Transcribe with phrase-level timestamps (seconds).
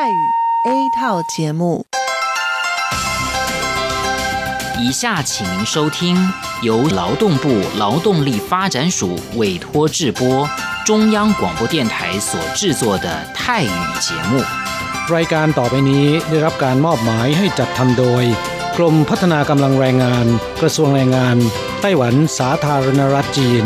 [0.00, 0.13] 泰语
[0.63, 1.85] A 套节目。
[4.77, 6.15] 以下请您收听
[6.61, 10.47] 由劳动部劳动力发展署委托制播，
[10.85, 13.67] 中央广播电台所制作的泰语
[13.99, 14.43] 节目。
[15.15, 18.23] รายการต่อไปนี้ได้รับการมอบหมายให้จัดทำโดย
[18.77, 20.25] กรมพัฒนากำลังแรงงาน
[20.61, 21.37] กระทรวงแรงงาน
[21.81, 23.65] ไต้หวันสาธารณรัฐจีน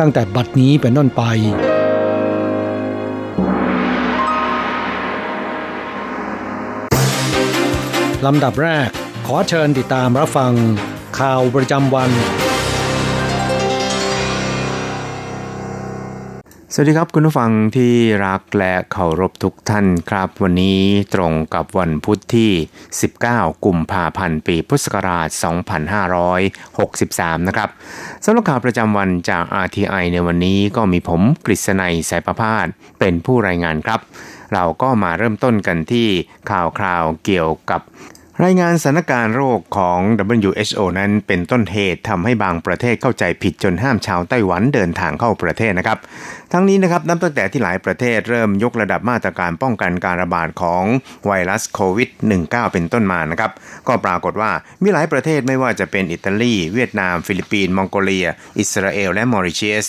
[0.00, 1.22] ตั้งแต่บัดนี้เป็นต้นไป
[8.26, 8.88] ลำดับแรก
[9.26, 10.52] ขอเชิญติดตามรับฟัง
[11.18, 12.10] ข่าวประจำวัน
[16.76, 17.94] สวัสดีครับคุณผู้ฟังที่
[18.26, 20.80] รักและเคารพทุกท่านครับ วันนี้
[21.14, 22.52] ตรงกับวันพุธที่
[23.08, 25.28] 19 กุมภาพันธ์ ปีพุทธศักราช
[26.58, 27.68] 2563 นะครับ
[28.24, 32.66] สำหรับข่าวประจำวันจาก RTI ในวันนี้ก็มีผมกฤษณัยสายประพาส
[32.98, 34.00] เป็นผู้รายงานครับ
[34.52, 36.08] เราก็มาเริ่มต้นกันที่
[36.50, 37.80] ข่าวคราวเกี่ยวกับ
[38.42, 40.00] รายงานสถานการณ์โรคของ
[40.44, 45.98] WHO นั้นเป็นต้นเหตุทำให้บางประเทศเข้าใจผิดจนห้ามชาวไต้หวันเดินทางเข้าประเทศนะครับ
[46.52, 50.84] ทั้งนี้นะครับนับตั้งแต่ที่หลายประเทศเริ่มยกระดับมาตรการป้องกันการระบาดของ
[51.26, 52.10] ไวรัสโควิด
[52.42, 53.50] -19 เป็นต้นมานะครับ
[53.88, 54.50] ก็ปรากฏว่า
[54.82, 58.26] มีหลายประเทศไม่ว่าจะเป็นอิตาลี เวียดนาม ฟิลิปปินส์มองโกเลีย
[58.58, 59.86] อิสราเอล และมอริเชียส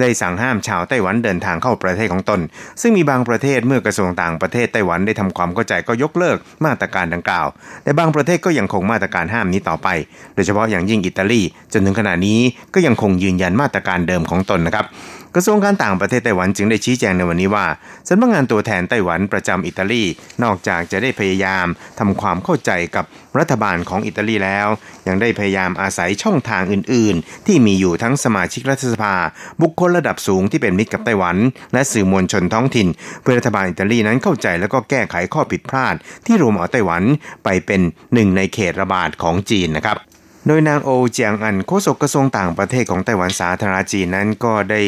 [0.00, 2.40] ได้สั่งห้ามชาวไต้หวันเดินทางเข้าประเทศของตน
[2.80, 7.46] ซึ่งมีบางประเทศเมื่อกระทรวงต่างประเทศไต้หวันได้ทำความเข้าใจก็ยกเลิกมาตรการดังกล่าว
[7.82, 9.88] แต่บางประเทศก็ยังคงมาตรการห้ามนี้ต่อไป
[10.34, 11.40] โดยเฉพาะอย่างยิ่งอิตาลี
[11.72, 12.40] จนถึงขณะนี้
[12.74, 14.86] ก็ยังคงยืนยันมาตรการเดิมของตนนะครับ
[15.34, 17.66] กระทรวงการต่างประเทศไต้หวันจึงได้ชี้แจงในวันนี้ว่า
[18.08, 20.04] สำนักงานตัวแทนไต้หวันประจำอิตาลี
[20.42, 21.66] นอกจากจะได้พยายาม
[21.98, 23.04] ทำความเข้าใจกับ
[23.38, 24.68] รัฐบาลของอิตาลีแล้ว
[25.06, 29.14] ยังได้พยายามอาศัยช่องทางอื่น ๆ ที่มีอยู่ทั้งสมาชิกรัฐสภา
[29.62, 31.36] บุคคลระดับสูงที่เป็นมิตรกับไต้หวัน
[31.72, 32.88] และสื่อมวลชนท้องถิ่น
[33.22, 35.94] เพื่อรัฐบาลอิตาลีนั้นเข้าใจแล้วก็แก้ไขข้อผิดพลาด
[36.26, 37.02] ที่รวมเอาไต้หวัน
[37.44, 37.80] ไปเป็น
[38.14, 39.98] หนึ่งในเขตระบาดของจีนนะครับ
[40.47, 44.81] โดยนางโอเจียงอันโฆษกกระทรวงต่างประเทศของไต้หวันสาธารณจีนนั้นก็ได้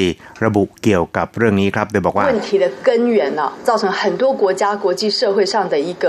[0.45, 6.05] ระบุเกี่ยวกับเรื่องนี้ครับโดยบอกว่า问题的根源呢造成很多国家国际社会上的一个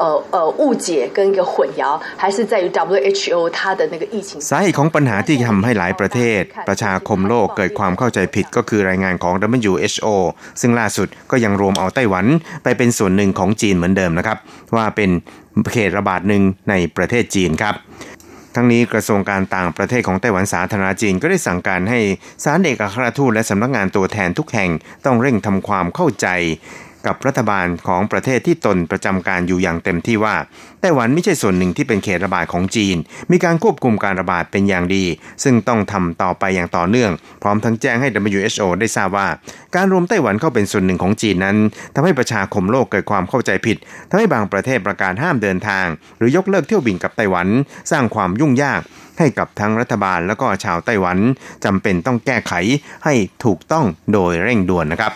[0.00, 0.04] 呃
[0.34, 1.82] 呃误解跟一个混淆
[2.22, 10.06] 还是在于 WHO 它的那个疫情สาเหตุของปัญหาที่ทำให้หลายประเทศ ประชาคมโลกเกิดความเข้าใจผิดก็คือรายงานของ WHO
[10.60, 12.26] ซึ่งล่าสุดก็ยังรวมเอาไต้หวัน
[12.64, 14.38] ไปเป็นส่วนหนึ่งของจีนเหมือนเดิมนะครับ
[14.76, 15.10] ว่าเป็น
[15.72, 17.74] เขตระบาดหนึ่งในประเทศจีนครับ
[18.55, 21.99] ทั้งนี้กระทรวงการต่างประเทศของไต้หวันสาธารณจีนก็ได้สั่งการให้
[22.43, 24.71] สารเอกอัคราชทูตและสำนักงานตัวแทนทุกแห่ง
[25.05, 26.27] ต้องเร่งทำความเข้าใจ
[27.05, 30.35] กับรัฐบาลของประเทศที่ตนประจำการอยู่อย่างเต็มที่ว่า
[30.81, 32.95] ไต้หวันไม่ใช่ส่วนหนึ่งที่เป็นเขตระบาดของจีน
[33.31, 35.03] มีการควบคุมการระบาดเป็นอย่างดี
[35.43, 37.11] ซึ่งต้องทำต่อไปอย่างต่อเนื่อง
[37.43, 39.27] พร้อมทั้งแจ้งให้ WHO ได้ทราบว่า
[39.75, 41.57] การรวมไต้หวันเข้าเป็นส่วนหนึ่งของจีนนั้น
[41.95, 43.77] ทำให้ประชาคมโลกเกิดความเข้าใจผิด
[44.09, 45.85] ทำให้บางประเทศประกาศห้ามเดินทาง
[46.17, 47.47] หรือยกเลิกเที่ยวบินกับไต้หวัน
[47.91, 48.81] สร้างความยุ่งยาก
[49.19, 51.17] ให้กับทั้งรัฐบาลแล้วก็ชาวไต้หวัน
[51.65, 52.53] จำเป็นต้องแก้ไข
[53.05, 53.13] ให้
[53.45, 55.13] ถูกต้องโดยเร่งด่วนนะครับ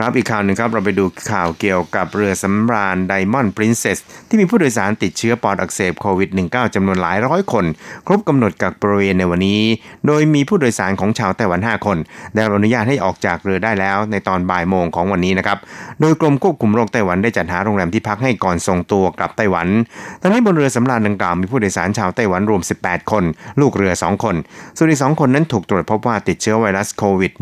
[0.00, 3.98] ครับอีกข่าวหนึ่งครับเราไปดูข่าวเกี่ยวกับเรือสำราญไดมอนด์ปรินเซส
[4.28, 7.64] ที่มีผู้โดยสารติดเชื้อปอดอักเสบโควิด -19 จำนวนหลายร้อยคน
[8.06, 9.62] ครบกำหนดกักบริเวณในวันนี้
[10.06, 11.96] โดยมีผู้โดยสารของชาวไต้หวัน 5 คน
[12.34, 15.58] ได้รับอนุญาตให้ออกจากเรือได้แล้วในตอนบ่ายโมงของวันนี้นะครับ
[16.00, 19.68] โดยกรมควบคุมโรคไต้หวันได้จัดหาโรงแรมที่พักให้ก่อนส่งตัวกลับไต้หวัน
[20.20, 23.24] ตอนนี้บนเรือสำราญดังกล่าวมีผู้โดยสารชาวไต้หวันรวม 18 คน
[23.60, 24.36] ลูกเรือ 2 คน
[24.76, 27.32] ส่วนอีก2คนนั้นถูกตรวจพบว่าติดเชื้อไวรัสโควิด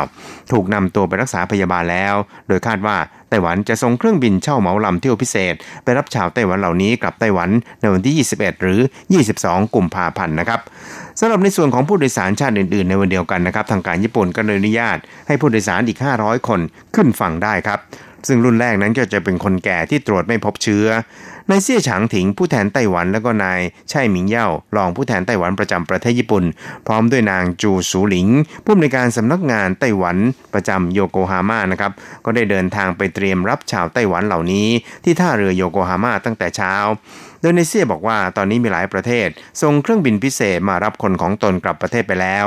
[0.00, 2.05] -19 ถูกนำตัวไปรักษาพยาบาลแล้ว
[2.48, 2.96] โดยคาดว่า
[3.28, 5.54] ไต้หวันจะส่งเครื่องบินเช่าเหมาลำเที่ยวพิเศษ
[5.84, 7.50] ไปรับชาวไต้หวันเหล่านี้กลับไต้หวัน
[7.80, 8.80] ในวันที่ 21 หรือ
[9.26, 10.60] 22 กุมภาพันธ์นะครับ
[11.20, 16.60] สำหรับในส่วนของผู้โดยสารชาติอื่น ๆ ในวันเดียวกันนะครับทางการญี่ปุ่นก็อนุญาตให้ผู้โดยสารอีก 500 คน
[16.94, 17.78] ขึ้นฝั่งได้ครับ
[18.26, 20.86] ซึ่งรุ่นแรกนั้นก็จะเป็นคนแก่ที่ตรวจไม่พบเชื้อ
[21.50, 26.44] นายเซี่ยฉางถิงผู้แทนไต้หวันแล้วก็นายไช่หมิงเย่ารองผู้แทนไต้หวันประจำประเทศญี่ปุ่น
[26.86, 28.28] พร้อมด้วยนางจูสูหลิง
[28.64, 30.16] ผู้อำนวยการสำนักงานไต้หวัน
[30.54, 31.92] ประจำโยโกฮาม่านะครับ
[32.24, 34.68] ก็ได้เดินทางไปเตรียมรับชาวไต้หวันเหล่านี้
[35.04, 36.74] ที่ท่าเรือโยโกฮาม่าตั้งแต่เช้า
[37.46, 39.28] ดยในเซียบอกว่าตอนนี้มีหลายประเทศ
[39.62, 42.46] ส่งเครื่องบินพิเศษมารับคนของตนกลับประเทศไปแล้ว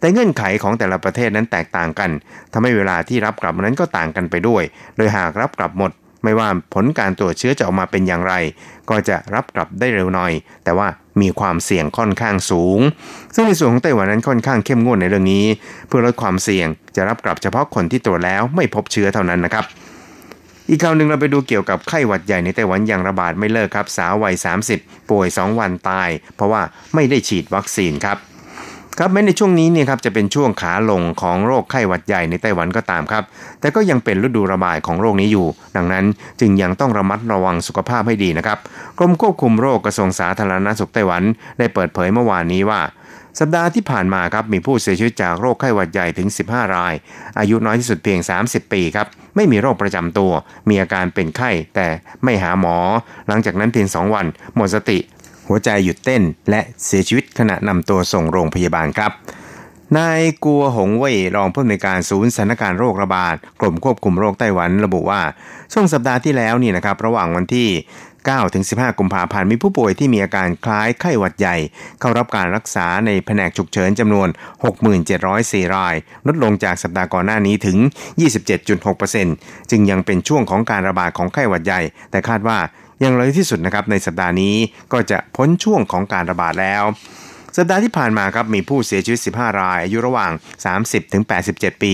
[0.00, 2.10] แต่เงื่อนไขของแต่ละประเทศนั้นแตกต่างกัน
[2.52, 4.62] ทำให้เวลาที่รับกลับนั้นก็ต่างกันไปด้วย
[4.96, 5.92] โดยหากรับกลับหมด
[6.24, 8.34] ไม่ว่าผลการตรวจเชื้อจะออกมาเป็นอย่างไร
[8.90, 10.32] ก็จะรับกลับได้เร็วหน่อย
[10.64, 10.88] แต่ว่า
[11.20, 12.80] มีความเสี่ยงค่อนข้างสูง
[13.34, 15.44] ซึ่งในส่วนของไต้หวันนั้นค่อนข้างเข้มงวดในเรื่องนี้
[15.88, 19.64] เพื่อลดความเสี่ยงจะรับกลับเฉพาะคนที่ตรวจแล้วไม่พบเชื้อเท่านั้นนะครับ
[20.70, 24.34] อีกข่าวหนึ่งเราไปดูเกี่ยวกับไข้หวัดใหญ่ในไต้หวันอย่างระบาดไม่เลิกครับ สาววัย
[24.72, 26.62] 30 ป่วย 2 วันตาย เพราะว่า
[26.94, 28.18] ไม่ได้ฉีดวัคซีนครับ
[28.98, 33.24] ครับแม้ในช่วงนี้เนี่ยครับจะเป็นช่วงขาลงของโรคไข้หวัดใหญ่ในไต้หวันก็ตามครับ
[33.60, 35.46] แต่ก็ยังเป็นฤดูระบาดของโรคนี้อยู่
[35.76, 36.04] ดังนั้น
[36.40, 38.58] จึงยังต้องระมัดระวังสุขภาพให้ดีนะครับ
[38.98, 41.22] กรมควบคุมโรคกระทรวงสาธารณสุขไต้หวัน
[41.58, 42.80] ได้เปิดเผยเมื่อวานนี้ว่า
[43.38, 46.94] สัปดาห์ที่ผ่านมาครับมีผู้เสียชีวิตจากโรคไข้หวัดใหญ่ถึง 15 ราย
[47.38, 49.06] อายุน้อยที่สุดเพียง 30 ปีครับ
[49.36, 50.32] ไม่มีโรคประจำตัว
[50.68, 51.88] มีอาการเป็นไข้แต่
[52.24, 52.76] ไม่หาหมอ
[53.28, 54.98] หลังจากนั้นเพียง 2 วัน หมดสติ
[55.48, 59.12] หัวใจหยุดเต้น และเสียชีวิตขณะนำตัวส่งโรงพยาบาลครับ
[59.98, 65.20] นายกัวหงเว่ยรองผู้อำนวยการศูนย์สถานการณ์โรคระบาดกรมควบคุมโรคไต้หวันระบุว่า
[65.72, 67.68] ช่วงสัปดาห์ที่แล้วนี่นะครับ ระหว่างวันที่
[68.28, 71.56] 9ถึง15 กุมภาพันธ์มีผู้ป่วยที่มีอาการคล้ายไข้หวัดใหญ่
[72.00, 74.28] เข้ารับการรักษาในแผนกฉุกเฉินจำนวน
[75.02, 75.94] 6704 ราย
[76.26, 77.76] ลดลงจากสัปดาห์ก่อนหน้านี้ถึง
[78.94, 82.58] 27.6%จึงยังเป็นช่วงของการระบาดของไข้หวัดใหญ่ แต่คาดว่า
[83.00, 84.56] อย่างไรที่สุดนะครับในสัปดาห์นี้
[84.92, 86.84] ก็จะพ้นช่วงของการระบาดแล้ว
[87.56, 90.32] สัปดาห์ที่ผ่านมาครับมีผู้เสียชีวิต 15 ราย อายุระหว่าง
[90.72, 91.92] 30 ถึง 87 ปี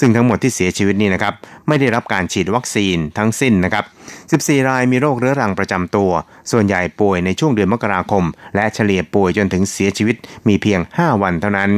[0.00, 1.34] ซึ่งทั้งหมดที่เสียชีวิตนี่นะครับ
[1.68, 3.84] ไม่ได้รับการฉีดวัคซีนทั้งสิ้นนะครับ
[4.30, 6.10] 14 รายมีโรคเรื้อรังประจำตัว
[6.50, 8.24] ส่วนใหญ่ป่วยในช่วงเดือนมกราคม
[8.54, 10.16] และเฉลี่ยป่วยจนถึงเสียชีวิต
[10.48, 11.70] มีเพียง 5 วันเท่านั้น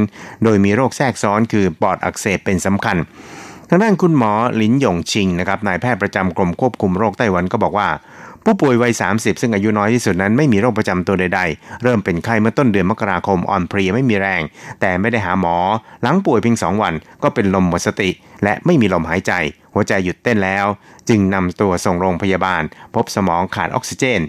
[0.45, 2.97] โดยมีโรคแทรกซ้อนคือปอดอักเสบเป็นสำคัญ
[3.69, 7.89] ทางด้านคุณหมอหลินหยงชิงนะครับนายแพทย์ประจำกรมควบคุมโรคไต้หวันก็บอกว่า
[8.45, 14.43] ผู้ป่วยวัย 30 ซึ่งอายุน้อยที่สุดนั้นไม่มีโรคประจำตัวใดๆ เริ่มเป็นไข้เมื่อต้นเดือนมกราคมอ่อนเพลียไม่มีแรง
[14.81, 15.57] แต่ไม่ได้หาหมอ
[16.03, 18.11] หลังป่วยเพียง2วันก็เป็นลมหมดสติ
[18.45, 19.33] และไม่มีลมหายใจ
[19.75, 20.67] หัวใจหยุดเต้นแล้ว
[21.09, 22.63] จึงนำตัวส่งโรงพยาบาล
[22.95, 24.21] พบสมองขาดออกซิเจน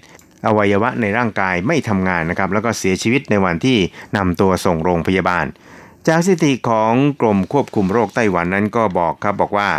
[0.46, 3.77] อวัยวะในร่างกายไม่ทำงานนะครับ แล้วก็เสียชีวิตในวันที่
[4.18, 5.46] นำตัวส่งโรงพยาบาล
[6.08, 9.70] จากสถิติของกรมควบคุมโรคไต้หวันนั้นก็บอกครับบอกว่า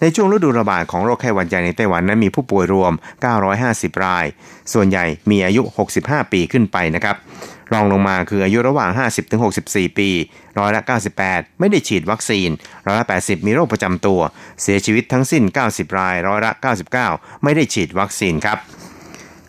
[0.00, 2.92] ในช่วงฤดูระบาดของโรคไข้หวัดใหญ่ในไต้หวันนั้นมีผู้ป่วยรวม
[3.48, 4.26] 950 ราย
[4.72, 5.62] ส่วนใหญ่มีอายุ
[5.96, 7.16] 65 ปีขึ้นไปนะครับ
[7.72, 8.90] รองลงมาคืออายุระหว่าง
[9.44, 10.08] 50-64 ปี
[10.58, 10.82] ร้อยละ
[11.20, 12.48] 98 ไม่ได้ฉีดวัคซีน
[12.86, 14.20] ร้อยละ 80 มีโรคประจำตัว
[14.62, 16.52] เสียชีวิตทั้งสิ้น 90 ราย ร้อยละ
[17.02, 18.58] 99 ไม่ได้ฉีดวัคซีนครับ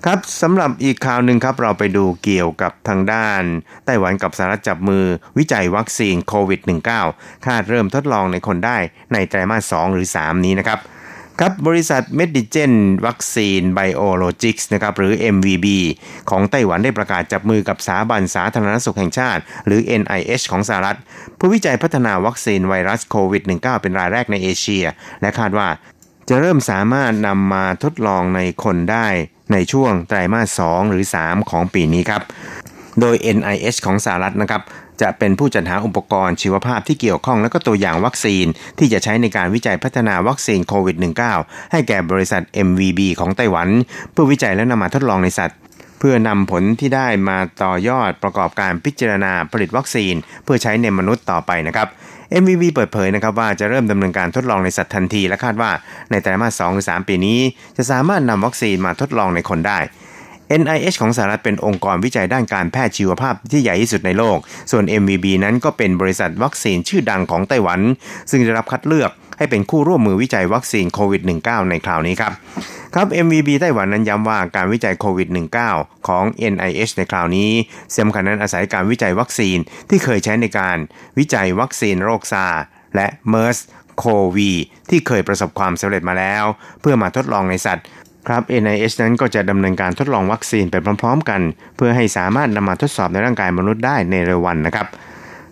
[0.05, 3.41] ครับสำหรับอีกข่าวหนึ่งครับเราไปดูเกี่ยวกับทางด้าน
[3.85, 5.05] ไต้หวันกับสหรัฐจับมือ
[5.37, 6.61] วิจัยวัคซีนโควิด
[7.03, 8.77] -19 คาดเริ่มทดลองในคนได้
[9.13, 10.79] ในไตรมาส 2 หรือ 3 นี้นะครับ
[11.39, 12.73] ครับบริษัท m e d i g e n
[13.07, 15.67] วัคซีน Biologics นะครับหรือ MVB
[16.29, 20.97] ของไต้หวันได้ประกาศจับมือกับสถาบันสาธารณสุขแห่งชาติ หรือ NIH ของสหรัฐ
[21.35, 24.85] เพื่อวิจัยพัฒนาวัคซีนไวรัสโควิด -19 เป็นรายแรกในเอเชีย
[25.21, 25.67] และคาดว่า
[26.29, 29.07] จะเริ่มสามารถนำมาทดลองในคนได้
[29.51, 32.21] ในช่วงไตรมาส 2 หรือ 3 ของปีนี้ครับ
[32.99, 34.61] โดย NIH ของสหรัฐนะครับ
[35.01, 38.45] จะเป็นผู้จัดหาอุปกรณ์ชีวภาพที่เกี่ยวข้องและก็ตัวอย่างวัคซีน
[38.79, 40.97] ที่จะใช้ในการวิจัยพัฒนาวัคซีนโควิด
[41.33, 43.69] -19 ให้แก่บริษัท MVB ของไต้หวัน
[44.11, 45.59] เพื่อวิจัยและนำมาทดลองในสัตว์
[45.99, 50.13] เพื่อนำผลที่ได้มาต่อยอดประกอบการพิจารณาผลิตวัคซีน
[50.43, 51.87] เพื่อใช้ในมนุษย์ต่อไปนะครับ
[52.41, 55.71] MVB เปิดเผยนะครับว่าจะเริ่มดำเนินการทดลองในสัตว์ทันที และคาดว่า
[56.11, 57.39] ในไตรมาส2หรือ3ปีนี้
[57.77, 59.79] จะสามารถนำวัคซีนมาทดลองในคนได้
[60.61, 64.37] NIH ของสหรัฐเป็นองค์กรวิจัยด้านการแพทย์ชีวภาพที่ใหญ่ที่สุดในโลก
[64.71, 67.79] ส่วน MVB นั้นก็เป็นบริษัทวัคซีนชื่อดังของไต้หวัน
[68.29, 72.33] ซึ่งได้รับคัดเลือก ให้เป็นคู่ร่วมมือวิจัยวัคซีนโควิด -19 ในคราวนี้ครับ
[72.93, 75.27] ครับ MVB ไต้หวันนั้นย้ำว่าการวิจัยโควิด
[75.67, 77.49] -19 ของ NIH ในคราวนี้
[77.97, 79.57] สำคัญนั้นอาศัยการวิจัยวัคซีน
[79.89, 80.77] ที่เคยใช้ในการ
[81.17, 82.63] วิจัยวัคซีนโรคซาร์
[82.95, 83.57] และ MERS
[83.97, 84.51] โควี
[84.89, 86.43] ที่เคยประสบความสำเร็จมาแล้ว
[86.81, 87.85] เพื่อมาทดลองในสัตว์
[88.27, 91.41] ครับ NIH นั้นก็จะดำเนินการทดลองวัคซีนไปพร้อม ๆ กัน
[91.77, 94.87] เพื่อให้สามารถนำมาทดสอบในร่างกายมนุษย์ได้ในเร็ววันนะครับ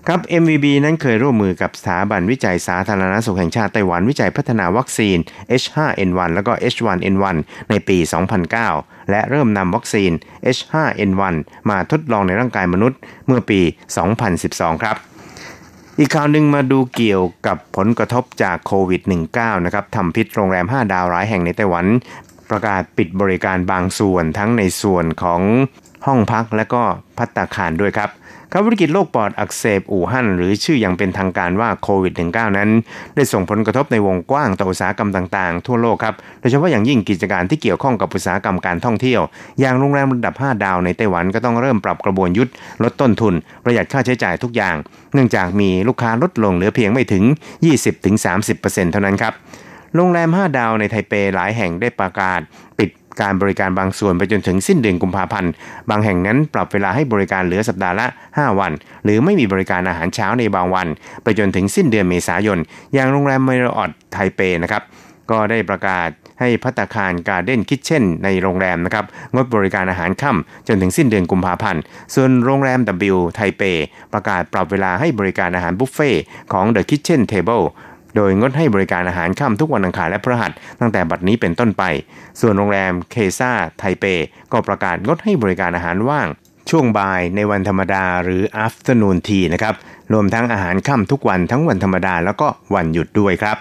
[0.09, 5.17] ครับ MVB นั้นเคยร่วมมือกับสถาบันวิจัยสาธารณสุขแห่งชาติไต้หวันวิจัยพัฒนาวัคซีน
[5.61, 7.35] H5N1 แล้วก็ H1N1
[7.69, 7.97] ในปี
[8.53, 10.11] 2009 และเริ่มนำวัคซีน
[10.55, 11.35] H5N1
[11.69, 13.59] มาทดลองในร่างกายมนุษย์เมื่อปี
[14.21, 14.95] 2012 ครับ
[15.99, 19.01] อีกข่าวหนึ่งมาดูเกี่ยวกับผลกระทบจากโควิด
[19.33, 21.85] -19 นะครับทำพิษโรงแรม 5 ดาวร้ายแห่งในไต้หวัน
[22.49, 25.41] ประกาศปิดบริการบางส่วนทั้งในส่วนของ
[26.05, 26.81] ห้องพักและก็
[27.17, 28.11] พัตตาคารด้วยครับ
[28.57, 32.69] ครับวิกฤตโรคปอดอักเสบอู่ฮั่นหรือชื่ออย่างเป็นทางการว่าโควิด -19 นั้น
[33.15, 39.21] ได้ส่งผลกระทบในวงกว้างต่ออุตสาหกรรมต่างๆ ทั่วโลกครับ โดยเฉพาะอย่างยิ่งกิจการที่เกี่ยวข้องกับอุตสาหกรรมการท่องเที่ยว
[39.59, 43.33] อย่างโรงแรมระดับ 5 ดาวในไต้หวันก็ต้องเริ่มปรับกระบวนยุทธ์ลดต้นทุน
[43.63, 44.75] ประหยัดค่าใช้จ่ายทุกอย่าง
[45.13, 47.23] เนื่องจากมีลูกค้าลดลงเหลือเพียงไม่ถึง
[48.07, 49.33] 20-30%เท่านั้นครับ
[49.95, 52.39] โรงแรม 5 ดาวในไทเปหลายแห่งได้ประกาศ
[52.77, 52.89] ปิด
[53.21, 55.51] การบริการบางส่วนไปจนถึงสิ้นเดือนกุมภาพันธ์
[55.89, 58.71] บางแห่งนั้นปรับเวลาให้บริการเหลือสัปดาห์ละ 5 วัน
[59.03, 60.87] หรือไม่มีบริการอาหารเช้าในบางวัน
[61.23, 62.59] ไปจนถึงสิ้นเดือนเมษายน
[62.93, 64.83] อย่างโรงแรม Marriott ไทเปนะครับ
[65.31, 71.81] ก็ได้ประกาศให้ภัตตาคาร Garden Kitchen ในโรงแรมนะครับงดบริการอาหารค่ำจนถึงสิ้นเดือนกุมภาพันธ์
[72.15, 72.79] ส่วนโรงแรม
[73.13, 73.63] W ไทเป
[74.13, 76.11] ประกาศปรับเวลาให้บริการอาหารบุฟเฟ่ต์
[76.53, 77.65] ของ The Kitchen Table
[78.15, 81.83] โดยงดให้บริการอาหารค่ำทุกวันอังคารและพฤหัสตั้งแต่บัดนี้เป็นต้นไป
[82.41, 84.05] ส่วนโรงแรมเคซ่าไทเป
[84.51, 86.27] ก็ประกาศงดให้บริการอาหารว่าง
[86.69, 89.75] ช่วงบ่ายในวันธรรมดาหรือ afternoon tea นะครับ
[90.13, 93.57] รวมทั้งอาหารค่ำทุกวันทั้งวันธรรมดาแล้วก็วันหยุดด้วยครับ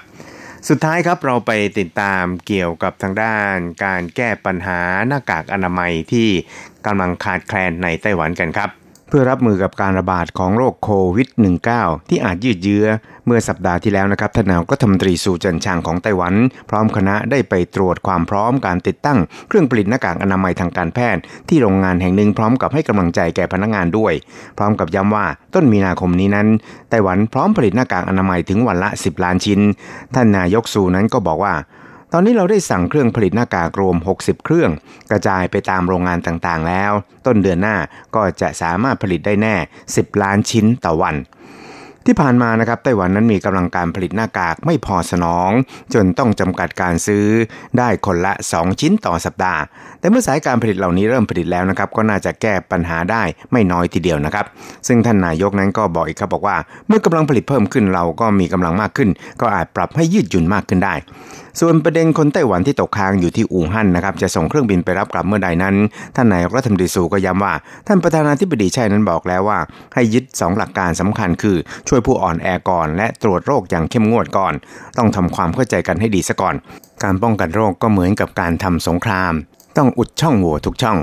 [0.69, 6.29] สุดท้ายครับเราไปติดตามเกี่ยวกับทางด้านการแก้ปัญหาหน้ากากอนามัยที่
[6.87, 8.71] กำลังขาดแคลนในไต้หวันกันครับ
[9.17, 11.29] พื่อรับมือกับการระบาดของโรคโควิด
[11.69, 12.87] -19 ที่อาจยืดเยื้อ
[13.27, 16.35] เมื่อสัปดาห์ที่แล้วนะครับท่านนายกรัฐมนตรีสูจันชางของไต้หวัน
[16.71, 19.19] พร้อมคณะได้ไปตรวจความพร้อมการติดตั้ง
[19.49, 24.13] เครื่องผลิตหน้ากากอนามัยทางการแพทย์ ที่โรงงานแห่งหนึ่งพร้อมกับให้กำลังใจแก่พนักงานด้วย
[24.59, 26.49] พร้อมกับย้ำว่าต้นมีนาคมนี้นั้น
[26.91, 29.61] ไต้หวันพร้อมผลิตหน้ากากอนามัยถึงวันละ 10 ล้านชิ้น
[30.15, 31.55] ท่านนายกสูนั้นก็บอกว่า
[32.13, 34.71] ตอนนี้เราได้สั่งเครื่องผลิตหน้ากากรวม 60 เครื่อง
[35.11, 36.93] กระจายไปตามโรงงานต่างๆ แล้ว
[37.27, 37.77] ต้นเดือนหน้า
[38.15, 39.55] ก็จะสามารถผลิตได้แน่
[39.89, 41.17] 10 ล้านชิ้นต่อวัน
[42.07, 45.51] ที่ผ่านมานะครับไต้หวันนั้นมีกำลังการผลิตหน้ากากไม่พอสนอง
[45.95, 47.27] จนต้องจำกัดการซื้อ
[47.79, 49.61] ได้คนละ 2 ชิ้นต่อสัปดาห์
[50.01, 54.47] แต่เมื่อสายการผลิตเหล่านี้เริ่มผลิตแล้วนะครับ ก็น่าจะแก้ปัญหาได้ไม่น้อยทีเดียวนะครับ
[54.87, 56.57] ซึ่งท่านนายกนั้นก็บอกอีกครับบอกว่า
[56.89, 60.95] เมื่อกำลังผลิตเพิ่มขึ้นเราก็มีกำลังมากขึ้น ก็อาจปรับให้ยืดหยุ่นมากขึ้นได้
[61.61, 65.75] ส่วนประเด็นคนไต้หวันที่ตกค้างอยู่ที่อู่ฮั่นนะครับจะส่งเครื่องบินไปรับกลับเมื่อใดนั้น
[66.17, 67.55] ท่านนายรัฐมนตรีสูก็ย้ำว่า
[67.87, 69.59] ท่านประธานาธิบดีชัยนั้นบอกแล้วว่า
[69.95, 71.57] ให้ยึด 2 หลักการสำคัญคือ
[71.89, 74.55] ช่วยผู้อ่อนแอก่อน และตรวจโรคอย่างเข้มงวดก่อน
[74.99, 76.55] ต้องทำความเข้าใจกันให้ดีซะก่อน
[77.03, 79.33] การป้องกันโรคก็เหมือนกับการทำสงคราม
[79.77, 80.99] ต้องอุดช่องโหว่ทุกช่อง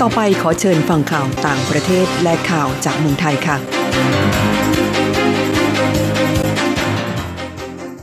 [0.00, 3.56] ต่อไปขอเชิญฟังข่าวต่างประเทศและข่าวจากเมืองไทยค่ะ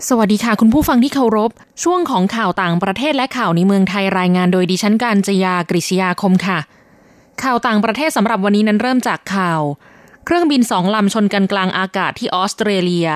[0.09, 1.51] สวัสดีค่ะ คุณผู้ฟังที่เคารพ
[1.83, 6.59] ช่วงของข่าวต่างประเทศและข่าวในเมืองไทยรายงานโดยดิฉันการจยากริชยาคมค่ะ
[7.43, 9.61] ข่าวต่างประเทศสำหรับวันนี้นั้นเริ่มจากข่าว
[10.25, 13.07] เครื่องบินสองลำชนกันกลางอากาศที่ออสเตรเลีย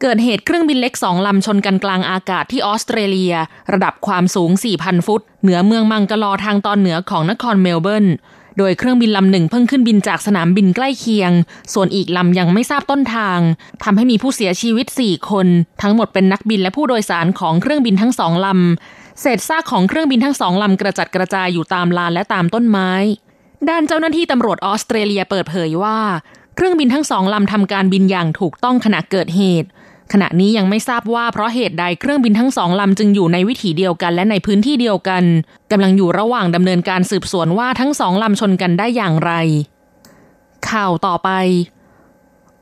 [0.00, 3.34] เกิดเหตุเครื่องบินเล็กสองลำชนกันกลางอากาศที่ออสเตรเลีย
[3.72, 8.06] ระดับความสูง 4,000 ฟุต เหนือเมืองมังกลอทางตอนเหนือของนครเมลเบิร์น
[8.58, 11.32] โดยเครื่องบินลำหนึ่งเพิ่งขึ้นบินจากสนามบินใกล้เคียง
[11.72, 13.38] ส่วนอีกลำยังไม่ทราบต้นทาง
[13.84, 15.46] ทำให้มีผู้เสียชีวิต 4 คน
[15.82, 22.90] ทั้งหมดเป็นนักบินและผู้โดยสารของเครื่องบินทั้งสองลำ เศษซากของเครื่องบินทั้งสองลำกระจัดกระจายอยู่ตามลานและตามต้นไม้
[23.68, 25.98] ด้านเจ้าหน้าที่ตำรวจออสเตรเลียเปิดเผยว่า
[26.56, 29.68] เครื่องบินทั้งสองลำทำการบินอย่างถูกต้องขณะเกิดเหตุ
[30.12, 35.22] ขณะนี้ยังไม่ทราบว่าเพราะเหตุใดเครื่องบินทั้งสองลำจึงอยู่ในวิถีเดียวกันและในพื้นที่เดียวกัน
[35.70, 39.32] กำลังอยู่ระหว่างดำเนินการสืบสวนว่าทั้งสองลำชนกันได้อย่างไร
[40.70, 41.30] ข่าวต่อไป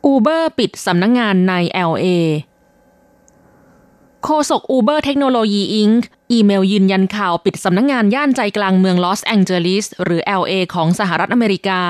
[0.04, 1.54] Uber ปิดสำนักงานใน
[1.90, 2.06] LA
[4.24, 5.90] โฆษก Uber เทคโนโลยีอิง
[6.32, 11.80] อีเมลยืนยันข่าวปิดสำนักงานย่านใจกลางเมืองลอสแองเจลิสหรือ LA ของสหรัฐอเมริกา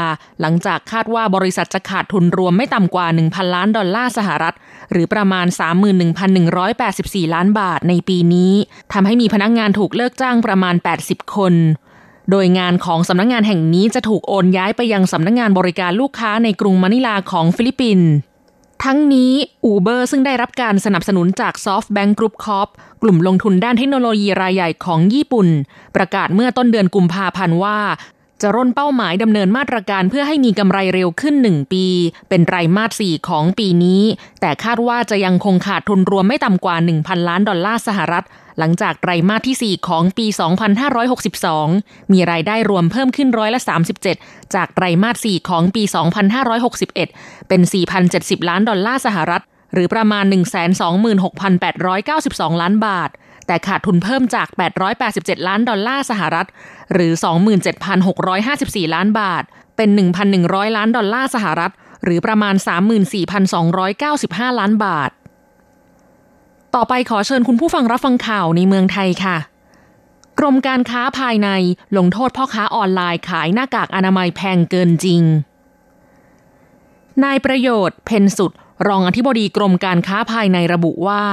[0.41, 4.55] หลังจากคาดว่าบริษัทจะขาดทุนรวมไม่ต่ำกว่า 1,000 ล้านดอลลาร์สหรัฐ
[4.93, 5.47] หรือประมาณ
[6.41, 8.53] 31,184 ล้านบาทในปีนี้
[8.93, 11.55] ทำให้มีพนักงานถูกเลิกจ้างประมาณ 80 คน
[12.31, 18.11] โดยงานของสำนักงานแห่งนี้จะถูกโอนย้ายไปยังสำนักงานบริการลูกค้าในกรุงมะนิลาของฟิลิปปินส์
[18.85, 19.33] ทั้งนี้
[19.65, 22.69] Uber ซึ่งได้รับการสนับสนุนจาก SoftBank Group Corp
[23.03, 25.49] กลุ่มลงทุนด้านเทคโนโลยีรายใหญ่ของญี่ปุ่น
[25.97, 27.79] ประกาศเมื่อต้นเดือนกุมภาพันธ์ว่า
[28.43, 31.87] จะร่นเป้าหมายดำเนินมาตรการเพื่อให้มีกำไรเร็วขึ้น 1 ปี
[32.29, 34.03] เป็นไตรมาส 4 ของปีนี้
[34.41, 38.25] แต่คาดว่าจะยังคงขาดทุนรวมไม่ต่ำกว่า 1,000 ล้านดอลลาร์สหรัฐ
[38.59, 40.27] หลังจากไตรมาสที่ 4 ของปี
[41.59, 43.61] 2562 มีรายได้รวมเพิ่มขึ้นร้อยละ
[44.07, 45.83] 37 จากไตรมาส 4 ของปี
[46.87, 47.61] 2561 เป็น
[48.05, 49.43] 4,070 ล้านดอลลาร์สหรัฐ
[49.75, 50.25] หรือประมาณ
[51.43, 53.11] 126,892 ล้านบาท
[53.47, 54.49] แต่ขาดทุนเพิ่มจาก
[54.99, 56.47] 887 ล้านดอลลาร์สหรัฐ
[56.93, 57.13] หรือ
[57.85, 59.43] 27,654 ล้านบาท
[59.77, 59.89] เป็น
[60.35, 61.73] 1,100 ล้านดอลลาร์สหรัฐ
[62.05, 62.55] หรือประมาณ
[63.59, 65.11] 34,295 ล้านบาท
[66.75, 69.37] ต่อไปขอเชิญคุณผู้ฟังรับฟังข่าวในเมืองไทยค่ะ
[70.39, 71.49] กรมการค้าภายใน
[71.97, 75.23] ลงโทษพ่อค้าออนไลน์ขายหน้ากากอนามัยแพงเกินจริง
[77.25, 78.53] นายประโยชน์ เพนสุด
[78.89, 81.25] รองอธิบดีกรมการค้าภายในระบุว่า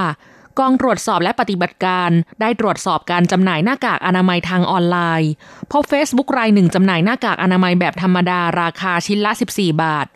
[0.58, 5.30] กองตรวจสอบและปฏิบัติการได้ตรวจสอบการจำหน่ายหน้ากากอนามัยทางออนไลน์
[5.72, 10.06] พบเฟซบุ๊กรายหนึ่งจำหน่ายหน้ากากอนามัยแบบธรรมดาราคาชิ้นละ 14 บาท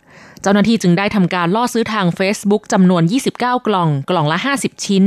[0.43, 5.03] เจ้าหน้าที่จึงได้ทำการล่อซื้อทาง Facebook จำนวน 29 กล่อง กล่องละ 50 ชิ้น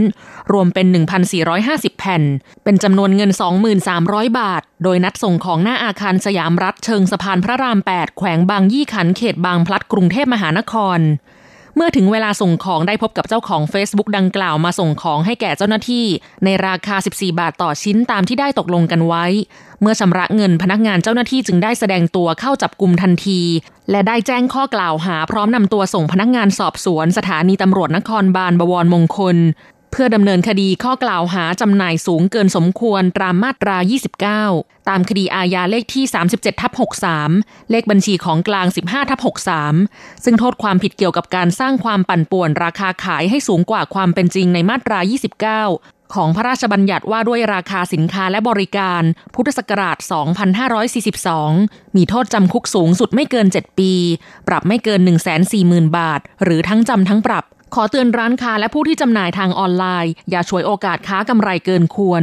[0.52, 0.86] รวมเป็น
[1.42, 2.22] 1,450 แผ่น
[2.64, 3.30] เป็นจำนวนเงิน
[3.84, 10.98] 23,000 บาท โดยนัดส่งของหน้าอาคารสยามรัฐเชิงสะพานพระราม 8 แขวงบางยี่ขันเขตบางพลัดกรุงเทพมหานคร
[11.76, 16.04] เมื่อถึงเวลาส่งของได้พบกับเจ้าของ Facebook ดังกล่าวมาส่งของให้แก่เจ้าหน้าที่
[16.44, 19.24] ในราคา 14 บาทต่อชิ้นตามที่ได้ตกลงกันไว้
[19.80, 23.40] เมื่อชำระเงินพนักงานเจ้าหน้าที่จึงได้แสดงตัวเข้าจับกลุ่มทันที
[23.90, 29.36] และได้แจ้งข้อกล่าวหาพร้อมนำตัวส่งพนักงานสอบสวน สถานีตำรวจนครบาลบวรมงคล
[29.96, 33.76] เพื่อดำเนินคดีข้อกล่าวหาจำหน่ายสูงเกินสมควรตามมาตรา
[34.32, 36.04] 29 ตามคดีอาญาเลขที่
[36.34, 36.72] 37ทับ
[37.20, 39.20] 63 เลขบัญชีของกลาง 15ทับ
[39.70, 44.98] 63 ซึ่งโทษความผิดเกี่ยวกับการสร้างความปั่นป่วนราคาขายให้สูงกว่าความเป็นจริงในมาตรา
[45.56, 49.02] 29 ของพระราชบัญญัติว่าด้วยราคาสินค้าและบริการ
[49.34, 49.98] พุทธศักราช
[50.96, 53.92] 2542 มีโทษจำคุกสูงสุดไม่เกิน 7 ปี
[54.48, 55.00] ปรับไม่เกิน
[55.48, 57.44] 140,000 บาท หรือทั้งจำทั้งปรับ
[57.78, 62.22] ขอเตือนร้านค้าและผู้ที่จำหน่ายทางออนไลน์ อย่าช่วยโอกาสค้ากำไรเกินควร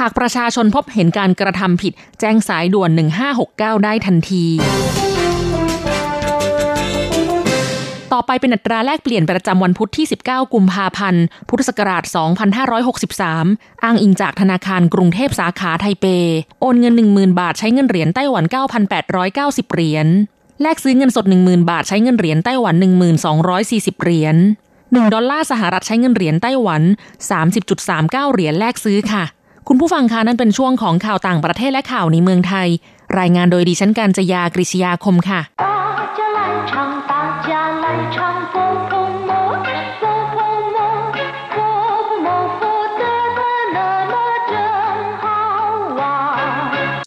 [0.00, 2.90] หากประชาชนพบเห็นการกระทำผิด แจ้งสายด่วน
[3.36, 4.44] 1569 ได้ทันที
[8.12, 12.04] ต่อไปเป็นอัตราแลกเปลี่ยนประจำวันพุธที่ 19 กุมภาพันธ์ พุทธศักราช
[12.94, 16.06] 2563 อ้างอิงจากธนาคารกรุงเทพสาขาไทเป
[16.60, 18.44] โอนเงิน 10,000 บาทใช้เงินเหรียญไต้หวัน
[19.10, 20.06] 9,890 เหรียญ
[20.62, 22.74] แลกซื้อเงินสด 10,000 บาทใช้เงินเหรียญไต้หวัน
[23.38, 24.38] 1240 เหรียญ
[24.94, 26.82] 1 ดอลลาร์สหรัฐใช้เงินเหรียญไต้หวัน
[27.58, 29.24] 30.39 เหรียญแลกซื้อค่ะ
[29.68, 32.68] คุณผู้ฟังคะนั่นเป็นช่วงของข่าวต่างประเทศและข่าวในเมืองไทย
[33.18, 35.40] รายงานโดยดิฉันการจยากริชยาคมค่ะ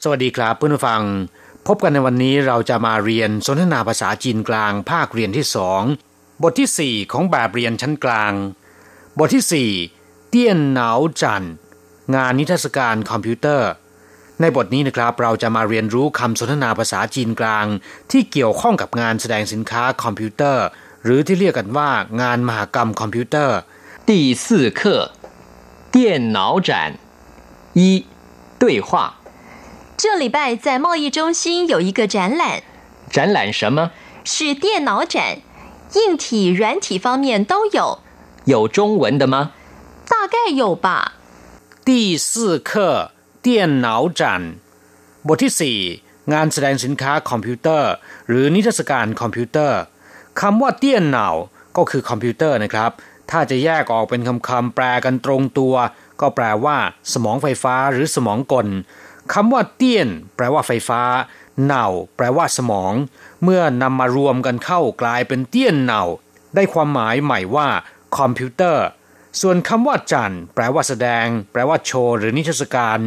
[0.04, 1.02] สวัสดีครับเพื่อนผู้ฟัง
[1.68, 5.84] พบกันในวันนี้เราจะมาเรียนสนทนาภาษาจีนกลางภาคเรียนที่สอง
[6.43, 8.33] บทที่สี่ของแบบเรียนชั้นกลาง
[9.19, 9.71] บทที่สี่
[10.29, 11.47] เตี้ยนหนาวจัน
[12.15, 13.71] งานนิทรรศการคอมพิวเตอร์
[14.41, 17.67] ในบทนี้นะครับเราจะมาเรียนรู้คำสนทนาภาษาจีนกลาง
[18.11, 20.65] ที่เกี่ยวข้องกับงานแสดงสินค้าคอมพิวเตอร์
[21.05, 23.57] หรือที่เรียกกันว่างานมหกรรมคอมพิวเตอร์
[24.09, 24.11] 第
[24.45, 24.45] 四
[24.79, 24.81] 课
[25.95, 25.97] 电
[26.37, 26.71] 脑展
[27.81, 27.81] 一
[28.61, 28.89] 对话
[30.01, 32.63] 这礼拜在贸易中心有一个展览，
[33.15, 33.79] 展览什么？
[34.25, 35.39] 是电脑展，
[35.95, 37.99] 硬体、软体方面都有。
[38.45, 39.51] 有中文的吗？
[40.09, 41.15] 大概有吧。
[41.85, 44.21] 第四课电脑展
[45.27, 45.79] บทที่สี่
[46.33, 47.91] งานแสดงสินค้าคอมพิวเตอร์
[48.29, 49.81] หรือนิทรรศการคอมพิวเตอร์
[50.41, 51.29] คำว่าเตี้ยนเหนา
[51.77, 52.91] ก็คือคอมพิวเตอร์นะครับ
[53.31, 55.75] ถ้าจะแยกออกเป็นคำคำแปลกันตรงตัว
[56.21, 56.77] ก็แปลว่า
[57.13, 58.69] สมองไฟฟ้าหรือสมองกล
[59.33, 61.03] คำว่าเตี้ยนแปลว่าไฟฟ้า
[61.65, 62.93] เน่าแปลว่าสมอง
[63.43, 66.05] เมื่อนำมารวมกันเข้ากลายเป็นเตี้ยนเน่า
[66.55, 67.69] ได้ความหมายใหม่ว่า
[68.19, 68.87] คอมพิวเตอร์
[69.41, 72.99] ส่วนคำว่าจันแปลว่าแสดง แปลว่าโชว์หรือนิทรรศการ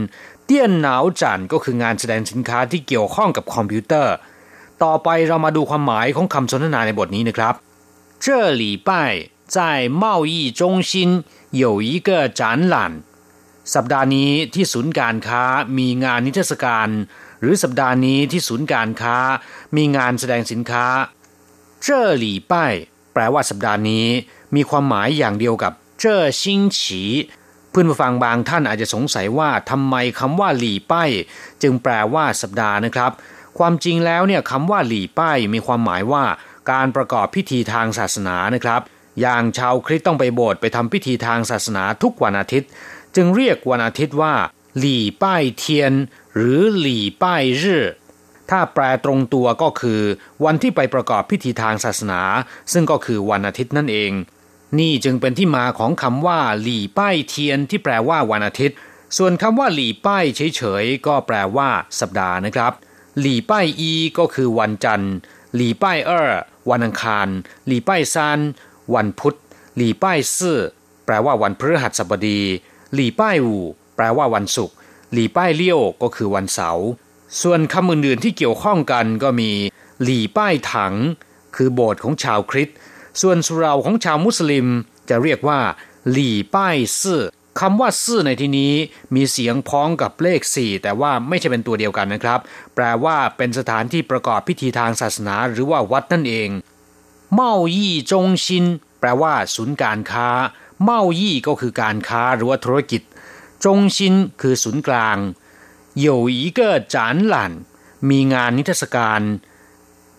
[0.46, 4.14] เตี้ยนหนาวจันก็คืองานแสดงสินค้าที่เกี่ยวข้องกับคอมพิวเตอร์
[4.84, 7.54] ต่อไปเรามาดูความหมายของคำสนทนาในบทนี้นะครับ
[8.24, 8.26] 这
[8.62, 8.90] 礼拜
[9.56, 9.58] 在
[10.04, 10.92] 贸易中心
[11.64, 12.42] 有一个展
[12.74, 12.76] 览
[13.74, 15.44] สัปดาห์นี้ที่ศูนย์การค้า
[15.78, 16.90] มีงานนิทรรศการ
[17.41, 19.17] หรือสัปดาห์นี้ที่ศูนย์การค้า
[19.77, 20.87] มีงานแสดงสินค้า
[21.83, 22.73] เจ้อหลี่ป้าย
[23.13, 24.07] แปลว่าสัปดาห์นี้
[24.55, 27.03] มีความหมายอย่างเดียวกับเจ้อชิงฉี
[27.71, 31.11] เพื่อนผู้ฟังบางท่านอาจจะสงสัยว่าทำไมคำว่าหลี่ป้าย
[31.63, 33.11] จึงแปลว่าสัปดาห์นะครับ
[33.59, 36.25] ความจริงแล้วเนี่ยคำว่าหลี่ป้ายมีความหมายว่า
[36.71, 38.81] การประกอบพิธีทางศาสนานะครับ
[39.21, 42.69] อย่างชาวคริสต์ต้องไปโบสถ์ไปทำพิธีทางศาสนาทุกวันอาทิตย์
[43.17, 44.35] จึงเรียกวันอาทิตย์ว่า
[44.79, 45.93] หลี่ป้ายเทียน
[46.35, 47.81] หรือหลี่ป้ายรื่
[48.51, 50.01] ถ้าแปลตรงตัวก็คือ
[50.45, 52.23] วันที่ไปประกอบพิธีทางศาสนา
[52.73, 54.13] ซึ่งก็คือวันอาทิตย์นั่นเอง
[54.79, 58.77] นี่จึงเป็นที่มาของคำว่า หลี่ป้ายเทียนที่แปลว่าวันอาทิตย์
[59.17, 61.69] ส่วนคำว่าหลี่ป้ายเฉยๆก็แปลว่า
[62.01, 62.73] สัปดาห์นะครับ
[63.21, 65.15] หลี่ป้ายอีก็คือวันจันทร์
[65.55, 66.33] หลี่ป้ายเออ
[66.71, 67.29] วันอังคาร
[67.67, 68.39] หลี่ป้ายซาน
[68.95, 69.37] วันพุธ
[69.77, 70.59] หลี่ป้ายซื่อ
[71.07, 72.41] แปลว่าวันพฤหัสบดี
[72.95, 73.57] หลี่ป้ายอู
[73.97, 74.75] แปลว่าวันศุกร์
[75.13, 76.87] หลี่ป้ายเลี้ยวก็คือวันเสาร์
[77.43, 79.51] ส่วนคำอื่นๆที่เกี่ยวข้องกันก็มี
[80.03, 80.95] หลี่ป้ายถัง
[81.57, 82.77] คือโบสถ์ของชาวคริสต์
[83.21, 84.67] ส่วนสุราของชาวมุสลิม
[85.09, 85.61] จะเรียกว่า
[86.11, 87.23] หลี่ป้ายซื่อ
[87.61, 88.73] คำว่าซื่อในที่นี้
[89.15, 92.41] มีเสียงพ้องกับเลขสี่แต่ว่าไม่ใช่เป็นตัวเดียวกันนะครับ
[92.75, 96.49] แปลว่าเป็นสถานที่ประกอบพิธีทางศาสนาหรือว่าวัดนั่นเอง
[97.35, 98.65] เมายี่จงชิน
[99.01, 100.29] แปลว่า ศูนย์การค้า
[100.83, 103.03] เมายี่ก็คือการค้าหรือว่าธุรกิจ
[103.64, 105.18] จงชินคือศูนย์กลาง
[106.06, 106.60] 有一个
[106.94, 106.96] 展
[107.34, 107.36] 览
[108.10, 109.22] มีงานนิทรรศการ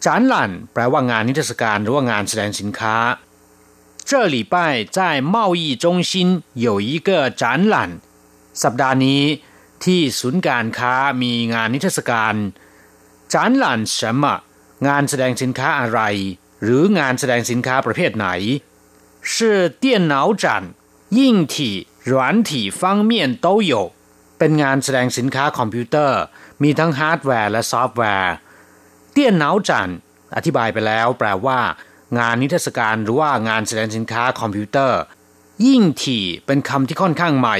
[0.04, 0.34] 展览
[0.72, 2.96] แปลว่างานนิทรรศการหรือว่างานแสดงสินค้า
[4.08, 4.54] 这礼拜
[4.96, 4.98] 在
[5.34, 6.12] 贸易中心
[6.66, 7.10] 有一个
[7.42, 7.74] 展览
[8.62, 9.22] สัปดาห์นี้
[9.84, 12.34] ที่ศูนย์การค้ามีงานนิทรรศการ
[13.32, 13.64] 展览
[13.96, 14.24] 什么
[14.86, 16.00] งานแสดงสินค้าอะไร
[16.62, 18.28] หรืองานแสดงสินค้าประเภทไหน
[19.32, 19.34] 是
[19.82, 20.44] 电脑展
[21.16, 21.20] 硬
[21.52, 21.54] 体
[22.10, 22.12] 软
[22.48, 23.12] 体方面
[23.46, 23.72] 都有
[24.38, 26.20] เป็นงานแสดงสินค้าคอมพิวเตอร์
[26.62, 28.34] มีทั้งฮาร์ดแวร์และซอฟต์แวร์
[29.12, 29.92] เตี้ยนหนาวจัน
[30.36, 31.60] อธิบายไปแล้วแปลว่า
[32.18, 35.00] งานนิทรรศการหรือว่างานแสดงสินค้าคอมพิวเตอร์
[35.66, 37.58] ยิ่งถี่เป็นคำที่ค่อนข้างใหม่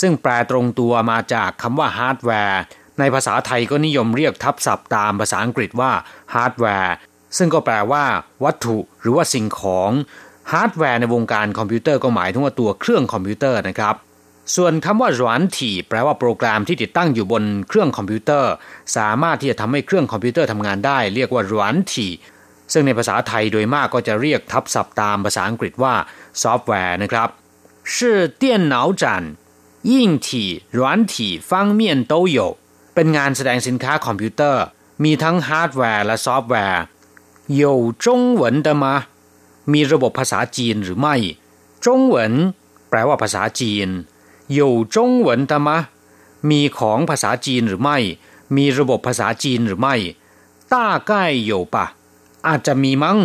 [0.00, 2.60] ซึ่งแปลตรงตัวมาจากคำว่าฮาร์ดแวร์
[2.98, 5.92] ในภาษาไทยก็นิยมเรียกทับศัพท์ตามภาษาอังกฤษว่า
[6.34, 6.94] ฮาร์ดแวร์
[7.36, 8.04] ซึ่งก็แปลว่า
[8.44, 9.90] วัตถุหรือว่าสิ่งของ
[10.52, 13.94] ฮาร์ดแวร์ในวงการคอมพิวเตอร์ก็หมายถึงว่าตัวเครื่องคอมพิวเตอร์นะครับ
[14.56, 18.52] ส่วนคำว่าหรวนถี่แปลว่าโปรแกรมที่ติดตั้งอยู่บนเครื่องคอมพิวเตอร์
[18.96, 22.12] สามารถที่จะทำให้เครื่องคอมพิวเตอร์ทำงานได้ เรียกว่าหรวนถี่
[22.72, 25.94] ซึ่งในภาษาไทยโดยมากก็จะเรียกทับศัพท์ตามภาษาอังกฤษว่า
[26.42, 27.28] ซอฟต์แวร์นะครับ
[27.92, 27.94] 是
[28.42, 29.04] 电脑展
[29.90, 29.92] 硬
[30.26, 30.28] 体
[30.78, 30.78] 软
[31.12, 31.14] 体
[31.48, 31.82] 方面
[32.12, 32.38] 都有
[32.94, 34.62] เป็นงานแสดงสินค้าคอมพิวเตอร์
[35.04, 36.82] มีทั้งฮาร์ดแวร์และซอฟต์แวร์
[37.60, 37.62] 有
[38.04, 38.06] 中
[38.40, 38.84] 文的吗
[39.73, 41.15] มีระบบภาษาจีนหรือไม่
[41.85, 42.33] จงเหวิน
[42.89, 43.87] แปลว่าภาษาจีน
[44.53, 45.77] อยู่จงเหวินธรรมะ
[46.49, 47.97] มีของภาษาจีนหรือไม่
[48.55, 49.95] มีระบบภาษาจีนหรือไม่
[50.73, 51.85] ต้าใกล้อยู่ปะ
[52.47, 53.17] อาจจะมีมั้ง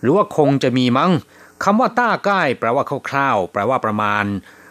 [0.00, 1.12] หรือว่าคงจะมีมั้ง
[1.64, 4.24] คำว่าต้าใกล้แปลว่าคร่าวๆแปลว่าประมาณ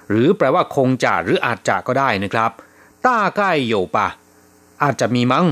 [0.10, 2.52] หรือแปลว่าคงจะหรืออาจจะก็ได้นะครับ
[3.06, 4.08] ต้าใกล้อยู่ปะ
[4.84, 5.46] อาจจะมีมั้ง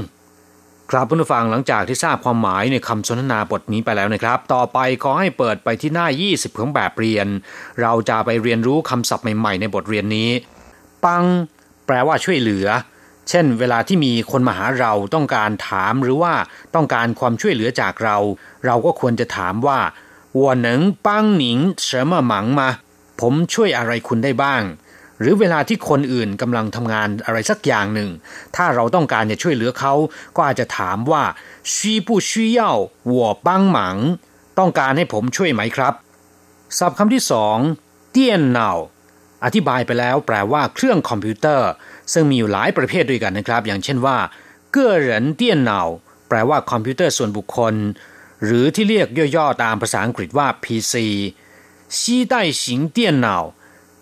[0.96, 7.28] ครับผู้ฟังหลังจากที่ทราบความหมายในคำสนทนาบทนี้ไปแล้วนะครับ ต่อไปขอให้เปิดไปที่หน้า 20 ของแบบเรียน
[7.82, 10.30] เราจะไปเรียนรู้คำศัพท์ใหม่ ๆ ในบทเรียนนี้
[11.04, 11.24] ปัง
[11.86, 12.68] แปลว่าช่วยเหลือ
[13.30, 16.34] เช่น เวลาที่มีคนมาหาเราต้องการถามหรือว่า
[16.76, 18.18] ต้องการความช่วยเหลือจากเรา
[18.66, 19.80] เราก็ควรจะถามว่า
[20.38, 22.70] วัวหนึ่งปังหนิงเฉมอหมังมา
[23.22, 24.62] ผมช่วยอะไรคุณได้บ้าง
[25.20, 28.10] หรือเวลาที่คนอื่นกำลังทำงานอะไรสักอย่างหนึ่ง
[28.56, 29.94] ถ้าเราต้องการจะช่วยเหลือเขา
[30.36, 31.24] ก็อาจจะถามว่า
[31.74, 33.98] 需不需要我幫忙
[34.60, 35.94] ต้องการให้ผมช่วยไหมครับ
[36.78, 37.58] ศัพท์คำที่สอง
[38.12, 38.72] 電腦
[39.44, 41.70] อธิบายไปแล้วแปลว่าเครื่องคอมพิวเตอร์
[42.14, 44.18] ซึ่งมีอยู่หลายประเภทด้วยกันนะครับ อย่างเช่นว่า
[44.72, 45.82] 個人電腦
[46.30, 47.76] แปลว่าคอมพิวเตอร์ส่วนบุคคล
[48.44, 53.38] หรือที่เรียกย่อๆตามภาษาอังกฤษว่า PC 攜帶型電腦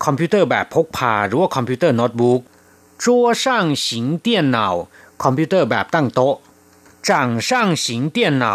[0.04, 2.40] คอมพิวเตอร์แบบพกพาหรือว่าคอมพิวเตอร์โน้ตบุ๊ก
[3.04, 4.68] 桌上型電腦
[5.24, 6.36] คอมพิวเตอร์แบบตั้งโต๊ะ
[7.08, 8.54] 掌上型電腦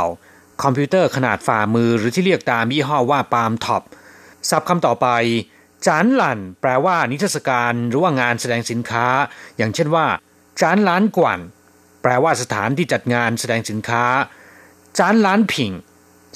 [0.64, 3.84] คอมพิวเตอร์ขนาดฝ่ามือหรือที่เรียกตามยี่ห้อว่า palmtop
[4.50, 5.08] ศัพท์คำต่อไป
[5.86, 9.08] 展覽แปลว่านิทรรศการหรือว่างานแสดงสินค้า
[9.58, 10.06] อย่างเช่นว่า
[10.62, 11.40] 展覽館
[12.02, 14.06] แปลว่าสถานที่จัดงานแสดงสินค้า
[14.98, 15.72] 展覽品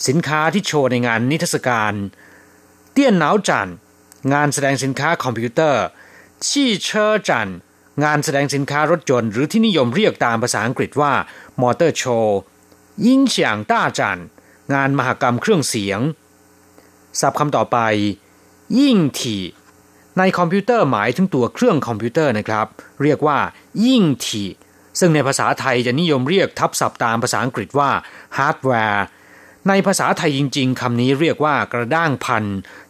[0.08, 1.94] สินค้าที่โชว์ในงานนิทรรศการ
[2.92, 3.72] 電腦展
[4.34, 5.84] งานแสดงสินค้าคอมพิวเตอร์
[6.48, 7.52] 汽車展
[8.04, 11.14] งานแสดงสินค้ารถยนต์หรือที่นิยมเรียกตามภาษาอังกฤษว่า
[11.62, 12.40] มอเตอร์โชว์
[13.06, 14.22] 音響大展
[14.74, 16.00] งานมหกรรมเครื่องเสียง
[17.20, 17.78] ศัพท์คำต่อไป
[18.80, 19.44] 硬體
[20.18, 22.68] ในคอมพิวเตอร์หมายถึงตัวเครื่องคอมพิวเตอร์นะครับ
[23.04, 23.38] เรียกว่า
[23.86, 24.50] 硬體
[25.00, 27.90] ซึ่งในภาษาไทยจะนิยมเรียกทับศัพท์ตามภาษาอังกฤษว่า
[28.38, 29.06] ฮาร์ดแวร์
[29.70, 32.44] ในภาษาไทยจริง ๆคำนี้เรียกว่ากระด้างภัณฑ์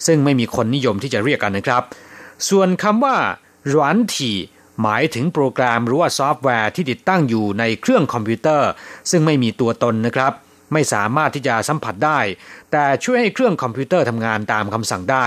[0.06, 1.84] ซึ่งไม่มีคนนิยมที่จะเรียกกันนะครับ
[2.50, 3.18] ส่วนคำว่า
[3.68, 4.38] 軟體
[4.82, 8.70] หมายถึงโปรแกรมหรือว่าซอฟต์แวร์ที่ติดตั้งอยู่ในเครื่องคอมพิวเตอร์
[9.12, 10.34] ซึ่งไม่มีตัวตนนะครับ
[10.74, 12.20] ไม่สามารถที่จะสัมผัสได้
[12.72, 15.26] แต่ช่วยให้เครื่องคอมพิวเตอร์ทำงานตามคำสั่งได้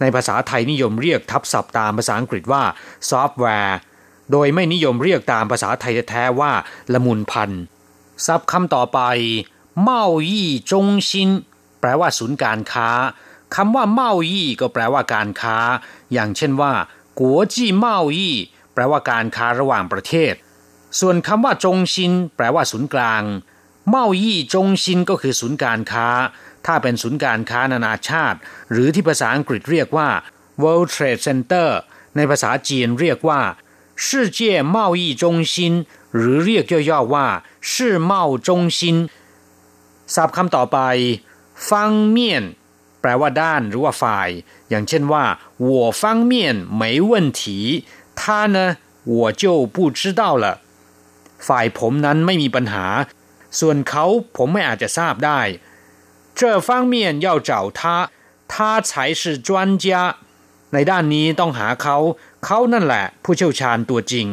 [0.00, 2.62] ในภาษาไทยนิยมเรียกทับศัพท์ตามภาษาอังกฤษว่า
[3.10, 3.76] ซอฟต์แวร์
[4.32, 6.52] โดยไม่นิยมเรียกตามภาษาไทยแท้ว่า
[6.92, 7.50] ละมุนพัน
[8.26, 9.00] ศัพท์คำต่อไป
[9.81, 11.29] เมายี่จงชิน
[11.79, 12.89] แปลว่าศูนย์การค้า
[13.55, 15.57] คำว่าเมายี่ก็แปลว่าการค้า
[16.13, 16.73] อย่างเช่นว่า
[17.19, 18.35] กัวจีเมายี่
[18.73, 20.33] แปลว่าการค้าระหว่างประเทศ
[20.99, 23.23] ส่วนคำว่าจงชินแปลว่าศูนย์กลาง
[23.89, 26.07] เมายี่จงชินก็คือศูนย์การค้า
[26.65, 28.37] ถ้าเป็นศูนย์การค้านานาชาติ
[28.71, 30.09] หรือที่ภาษาอังกฤษเรียกว่า
[30.61, 31.69] World Trade Center
[32.15, 33.41] ในภาษาจีนเรียกว่า
[34.05, 34.39] 世界
[34.75, 35.23] 贸易中
[35.53, 35.55] 心
[36.15, 37.27] หรือเรียกย่อๆว่า
[37.71, 37.73] 世
[38.09, 38.11] 贸
[38.47, 38.79] 中心
[40.15, 40.79] ศัพท์คำต่อไป
[41.69, 42.43] ฟังเมียน
[43.01, 44.29] แปลว่าด้านหรือว่าฝ่าย
[44.69, 45.25] อย่างเช่นว่า
[45.67, 45.69] 我
[46.01, 46.01] 方
[46.31, 46.33] 面
[46.81, 47.41] 没问题
[48.19, 48.21] 他
[48.55, 48.57] 呢
[49.17, 49.43] 我就
[49.75, 50.45] 不知道了
[51.47, 52.85] ฝ่ายผมนั้นไม่มีปัญหา
[53.59, 55.41] ส่วนเขาผมไม่อาจจะทราบได้
[56.37, 57.81] 这方面要找他
[58.51, 58.53] 他
[58.89, 59.49] 才是专
[59.83, 59.85] 家
[60.73, 61.97] ในด้านนี้ต้องหาเขา
[62.45, 64.27] เขานั่นแหละ ผู้เชี่ยวชาญตัวจริง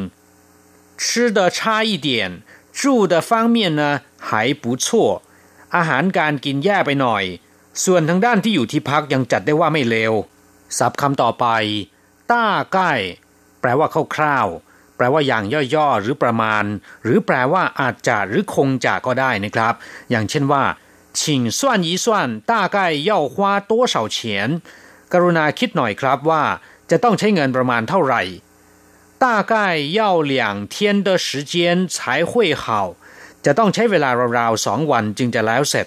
[1.02, 2.08] 吃的差一点
[2.78, 3.82] 住的方面呢
[4.28, 4.86] 还不错
[5.76, 7.24] อาหารการกินแย่ไปหน่อย
[7.84, 10.12] ส่วนทางด้านที่อยู่ที่พักยังจัดได้ว่าไม่เลว
[10.78, 11.46] ศัพท์คำต่อไป
[12.30, 12.92] ต้าใกล้
[13.60, 16.64] แปลว่าคร่าวๆแปลว่าอย่างย่อๆหรือประมาณ
[17.02, 19.74] หรือแปลว่าอาจจะหรือคงจะก็ได้นะครับ
[20.10, 20.64] อย่างเช่นว่า
[21.18, 21.18] 请
[21.58, 22.06] 算一算
[22.50, 22.76] 大概
[23.10, 23.36] 要花
[23.70, 24.18] 多少钱
[25.12, 26.42] กรุณาคิดหน่อยครับว่า
[26.90, 28.22] จะต้องใช้เงินประมาณเท่าไหร่
[29.24, 29.54] 大概
[29.98, 30.00] 要
[30.32, 31.54] 两天的时间
[31.94, 32.96] 才会好
[33.44, 35.86] จะต้องใช้เวลาราวๆสองวันจึงจะแล้วเสร็จ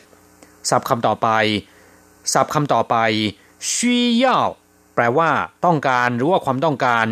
[0.70, 1.30] ศัพท์คำต่อไป
[2.34, 2.96] ศัพท์คำต่อไป
[3.74, 3.76] 需
[4.24, 4.26] 要
[4.96, 5.32] แปลว่า
[5.66, 7.08] ต้องการหรือว่าความต้องการ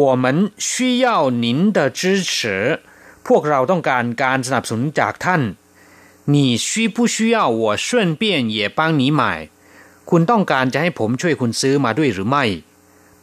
[0.00, 0.24] 我们
[0.68, 1.06] 需要
[1.44, 2.00] 您的支
[2.32, 2.36] 持
[3.26, 5.42] พวกเราต้องการการสนับสนุนจากท่าน
[6.34, 7.88] 你需不需要我顺
[8.20, 8.22] 便
[8.56, 9.22] 也帮你买
[10.10, 12.44] คุณต้องการจะให้ผมช่วยคุณซื้อมาด้วยหรือไม่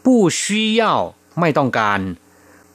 [0.03, 0.05] 不
[0.39, 0.41] 需
[0.79, 0.81] 要
[1.39, 1.99] ไม่ต้องการ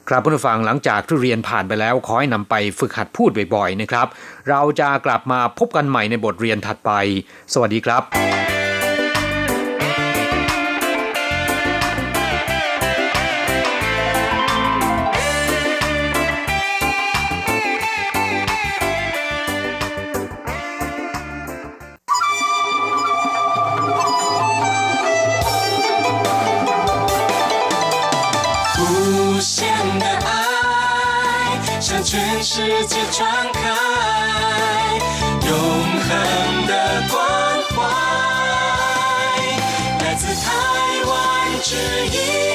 [0.09, 4.07] ครับผู้ฟังหลังจากที่เรียนผ่านไปแล้วขอให้นำไปฝึกหัดพูดบ่อยๆนะครับ
[4.49, 6.91] เราจะกลับมาพบกันใหม่ในบทเรียนถัดไป
[7.53, 8.64] สวัสดีครับ
[32.55, 33.59] 世界传开，
[35.45, 36.73] 永恒的
[37.11, 37.19] 关
[37.71, 37.75] 怀，
[39.99, 40.49] 来自台
[41.05, 41.13] 湾
[41.61, 41.75] 之
[42.15, 42.54] 音。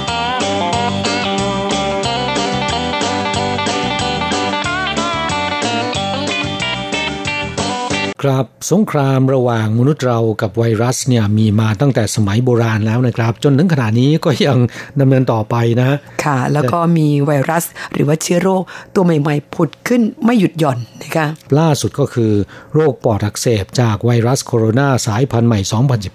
[8.23, 14.57] ครับสงครามระหว่างมนุษย์เรากับไวรัสเนี่ยมีมาตั้งแต่สมัยโบราณแล้วนะครับ จนถึงขณะนี้ก็ยัง
[14.99, 18.63] ดำเนินต่อไปนะค่ะ แล้วก็มีไวรัสหรือว่าเชื้อโรค
[18.95, 21.27] ตัวใหม่ๆผุดขึ้นไม่หยุดหย่อนนะคะ
[21.59, 22.33] ล่าสุดก็คือ
[22.73, 25.59] โรคปอดอักเสบจากไวรัสโคโรนาสายพันธุ์ใหม่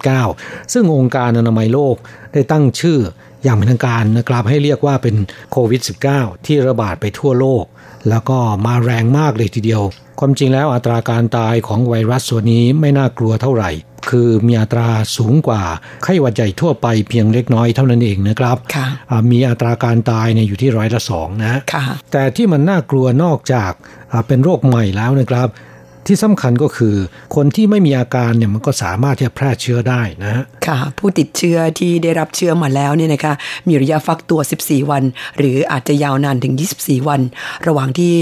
[0.08, 1.96] 2019 ซึ่งองค์การอนามัยโลก
[2.32, 2.98] ได้ตั้งชื่อ
[3.44, 5.16] อย่างเป็นทางการนะครับให้เรียกว่าเป็น
[5.50, 5.80] โควิด
[6.12, 7.64] -19 ที่ระบาดไปทั่วโลก
[8.08, 9.82] แล้วก็มาแรงมากเลยทีเดียว
[10.20, 13.70] ความจริงแล้วอัตราการตายของไวรัสตัวนี้ไม่น่ากลัวเท่าไหร่
[14.10, 15.62] คือมีอัตราสูงกว่า
[16.04, 23.72] ไข้หวัดใหญ่ทั่วไปเพียงเล็กน้อยเท่านั้นเองนะครับค่ะอ่ามีอัตราการตายเนี่ยอยู่ที่ร้อยละสองนะค่ะแต่ที่มันน่ากลัวนอกจาก
[24.12, 25.48] อ่าเป็นโรคใหม่แล้วนะครับ
[26.06, 26.96] ที่สำคัญก็คือ
[27.34, 33.34] คนที่ไม่มีอาการเนี่ยมันก็สามารถที่จะแพร่เชื้อได้นะฮะค่ะ ผู้ติดเชื้อที่ได้รับเชื้อมาแล้วเนี่ยนะคะ
[33.68, 35.02] มีระยะฟักตัว 14 วัน
[35.38, 37.20] หรืออาจจะยาวนานถึง 24 วัน
[37.66, 38.12] ระหว่างที่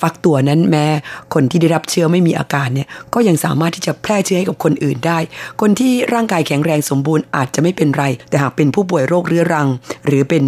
[0.00, 0.86] ฟักตัวนั้นแม้
[1.34, 5.18] คนที่ได้รับเชื้อไม่มีอาการเนี่ยก็ยังสามารถที่จะแพร่เชื้อให้กับคนอื่นได้
[5.60, 9.68] คนที่ร่างกายแข็งแรงสมบูรณ์อาจจะไม่เป็นไร แต่หากเป็นผู้ป่วยโรคเรื้อรัง
[10.06, 10.44] หรือเป็น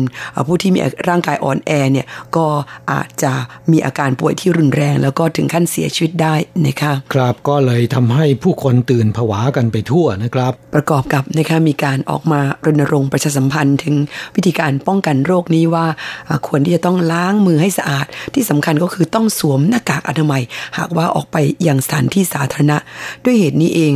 [0.46, 2.06] ผู้ที่มีร่างกายอ่อนแอเนี่ย
[2.36, 2.46] ก็
[2.92, 3.32] อาจจะ
[3.72, 6.34] มีอาการป่วยที่รุนแรง แล้วก็ถึงขั้นเสียชีวิตได้
[6.66, 13.94] นะคะครับก็เลยทำให้ผู้คนตื่นผวากันไปทั่วนะครับ ประกอบกับนะคะมีการออกมารณรงค์ประชาสัมพันธ์ถึง
[14.36, 15.86] วิธีการป้องกันโรคนี้ว่า
[16.28, 20.42] อ่าควรที่จะต้องล้างมือให้สะอาด ที่สำคัญก็คือต้องสวมหน้ากากอนามัย
[20.78, 22.78] หากว่าออกไปยังสถานที่สาธารณะ
[23.24, 23.92] ด้วยเหตุนี้เอง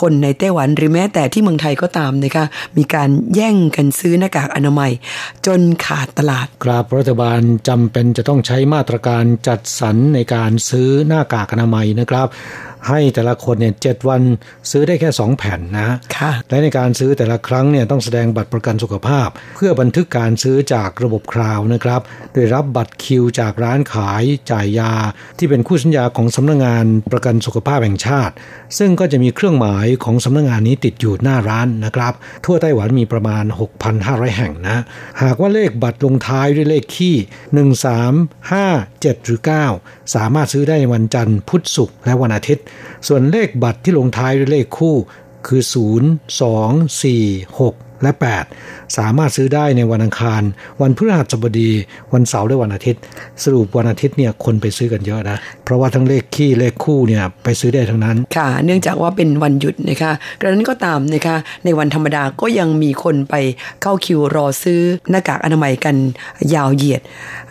[0.00, 2.44] คนในไต้หวันหรือแม้แต่ที่เมืองไทยก็ตามนะคะ
[2.76, 4.90] มีการแย่งกันซื้อหน้ากากอนามัย
[5.46, 12.28] จนขาดตลาด ครับรัฐบาลจำเป็นจะต้องใช้มาตรการจัดสรรในการซื้อหน้ากากอนามัยนะครับ
[12.88, 14.22] ให้แต่ละคนเนี่ยเจ็ดวัน
[14.70, 22.00] ซื้อได้แค่2แผ่นนะค่ะและในการซื้อแต่ละครั้งเนี่ยต้องแสดงบัตรประกันสุขภาพ เพื่อบันทึกการซื้อจากระบบคราวนะครับ
[22.32, 24.92] โดยรับบัตรคิวจากร้านขายจ่ายยา
[25.38, 28.34] ที่เป็นคู่สัญญาของสำนักงานประกันสุขภาพแห่งชาติ
[28.78, 32.12] ซึ่งก็จะมีเครื่องหมายของสำนักงานนี้ติดอยู่หน้าร้านนะครับ
[32.44, 33.44] ทั่วไต้หวันมีประมาณ
[33.90, 34.78] 6,500 แห่งนะ
[35.22, 37.16] หากว่าเลขบัตรลงท้ายด้วยเลขคี่
[37.54, 39.40] 1 3 5 7 หรือ
[39.76, 42.64] 9 สามารถซื้อได้ในวันจันทร์พุธศุกร์และวันอาทิตย์
[43.08, 44.96] ส่วนเลขบัตรที่ลงท้ายด้วยเลขคู่
[45.46, 48.10] คือ 0 2 4 6 และ
[48.54, 50.42] 8 สามารถซื้อได้ในวันอังคาร
[50.82, 51.70] วันพฤหัสบดี
[52.12, 53.00] วันเสาร์และวันอาทิตย์
[53.42, 63.34] สรุปวันอาทิตย์เนี่ยคนไปซื้อกันเยอะนะ เพราะว่าทั้งเลขคี่เลขคู่เนี่ยไปซื้อได้ทั้งนั้น ค่ะ เนื่องจากว่าเป็นวันหยุดนะคะกระนั้นก็ตามนะคะในวันธรรมดาก็ยังมีคนไป
[63.82, 64.80] เข้าคิวรอซื้อ
[65.10, 65.96] หน้ากากอนามัยกัน
[66.54, 67.02] ยาวเหยียด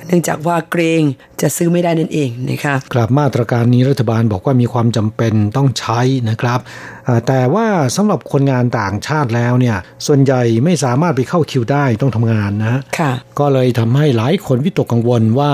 [0.07, 1.01] เนื่องจากว่าเกรง
[1.41, 6.96] จะซื้อไม่ได้นั่นเองนะคะกลับมาตรการนี้รัฐบาลบอกว่ามีความจำเป็นต้องใช้นะครับอ่า
[7.27, 15.51] แต่ว่าสำหรับคนงานต่างชาติแล้วเนี่ย ส่วนใหญ่ไม่สามารถไปเข้าคิวได้ต้องทำงานนะค่ะก็เลยทำให้หลายคนวิตกกังวลว่า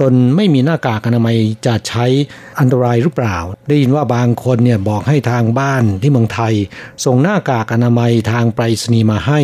[0.00, 2.06] ตนไม่มีหน้ากากอนามัยจะใช้
[2.58, 3.36] อันตรายหรือเปล่า
[3.68, 6.54] ได้ยินว่าบางคนเนี่ยบอกให้ทางบ้านที่เมืองไทย
[7.04, 9.40] ส่งหน้ากากอนามัยทางไปรษณีย์มาให้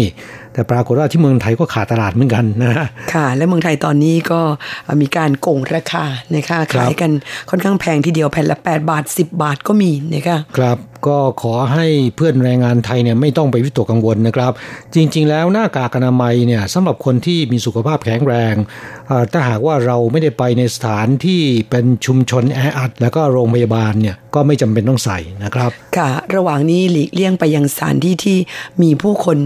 [0.52, 4.40] แต่ปรากฏว่าที่เมืองไทยก็ขาดตลาดเหมือนกันนะค่ะ และเมืองไทยตอนนี้ก็
[5.00, 7.10] มีการโกงราคานะคะครับขายกัน
[7.50, 11.86] ค่อนข้างแพงทีเดียวแผ่นละ 8 บาท 10 บาทก็มีนะคะครับ ก็ขอให้
[12.16, 14.52] เพื่อนแรงงานไทยเนี่ยไม่ต้องไปวิตกกังวลนะครับ
[14.94, 18.54] จริง ๆ แล้วหน้ากากอนามัยเนี่ยสำหรับคนที่มีสุขภาพแข็งแรง
[19.10, 28.38] อ่าถ้าหากว่าเราไม่ได้ไปในสถานที่เป็นชุมชนแออัด แล้วก็โรงพยาบาลเนี่ยก็ไม่จำเป็นต้องใส่นะครับ ค่ะ ระหว่างนี้หลีกเลี่ยงไปยังสถานที่ที่
[28.82, 29.38] มีผู้คน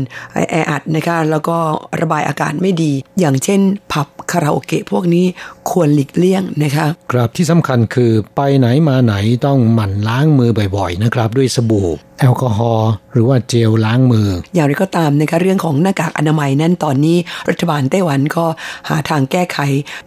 [0.51, 1.59] แออัดนะคะแล้วก็
[2.01, 3.61] ระบายอากาศไม่ดี อย่างเช่น
[3.93, 5.25] ผับคาราโอเกะพวกนี้
[5.71, 9.15] ควรหลีกเลี่ยงนะคะ ครับที่สำคัญคือไปไหนมาไหน
[9.47, 11.89] ต้องหมั่นล้างมือบ่อยๆนะครับด้วยสบู่
[12.21, 17.17] แอลกอฮอล์หรือว่าเจลล้างมือ อย่างไรก็ตามนะคะเรื่องของหน้ากากอนามัยนั้นตอนนี้
[17.51, 18.45] รัฐบาลไต้หวันก็
[18.89, 19.59] หาทางแก้ไข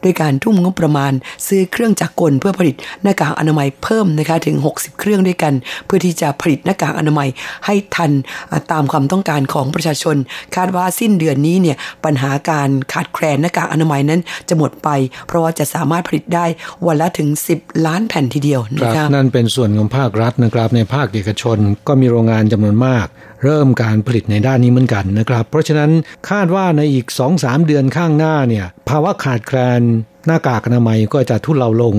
[0.03, 1.11] ด้วยการทุ่มงบประมาณ
[1.47, 5.53] ซื้อเครื่องจักรกลเพื่อผลิตหน้ากากอนามัยเพิ่มนะคะถึง 60 เครื่องด้วยกัน
[5.85, 7.29] เพื่อที่จะผลิตหน้ากากอนามัย
[7.65, 8.11] ให้ทัน
[8.51, 10.15] อ่าตามความต้องการของประชาชน
[10.55, 14.89] คาดว่าสิ้นเดือนนี้เนี่ยปัญหาการขาดแคลนหน้ากากอนามัยนั้นจะหมดไป
[15.27, 16.45] เพราะว่าจะสามารถผลิตได้
[16.87, 21.57] วันละถึง 10 ล้านแผ่นทีเดียวคนะรับคะนั่นเป็นส่วนของภาครัฐนะครับในภาคเอกชน
[21.87, 23.05] ก็มีโรงงานจำนวนมาก
[23.43, 25.91] เริ่มการผลิตในด้านนี้เหมือนกันนะครับ เพราะฉะนั้น
[26.29, 27.05] คาดว่าในอีก
[27.37, 29.81] 2-3 เดือนข้างหน้าเนี่ยภาวะขาดแคลน
[30.27, 31.95] หน้ากากอนามัยก็จะทุเลาลง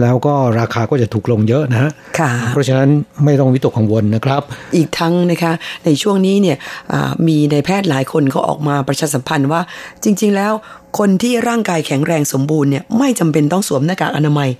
[0.00, 2.88] แล้วก็ราคาก็จะถูกลงเยอะนะฮะค่ะเพราะฉะนั้น
[3.24, 4.42] ไม่ต้องวิตกกังวลนะครับ
[4.76, 5.52] อีกทั้งนะคะ
[5.84, 6.56] ในช่วงนี้เนี่ย
[6.92, 9.60] อ่ามีในายแพทย์หลายคนก็ออกมาประชาสัมพันธ์ว่า
[10.04, 10.52] จริง ๆ แล้ว
[10.98, 14.50] คนที่ร่างกายแข็งแรงสมบูรณ์เนี่ยไม่จำเป็นต้องสวมหน้ากากอนามัย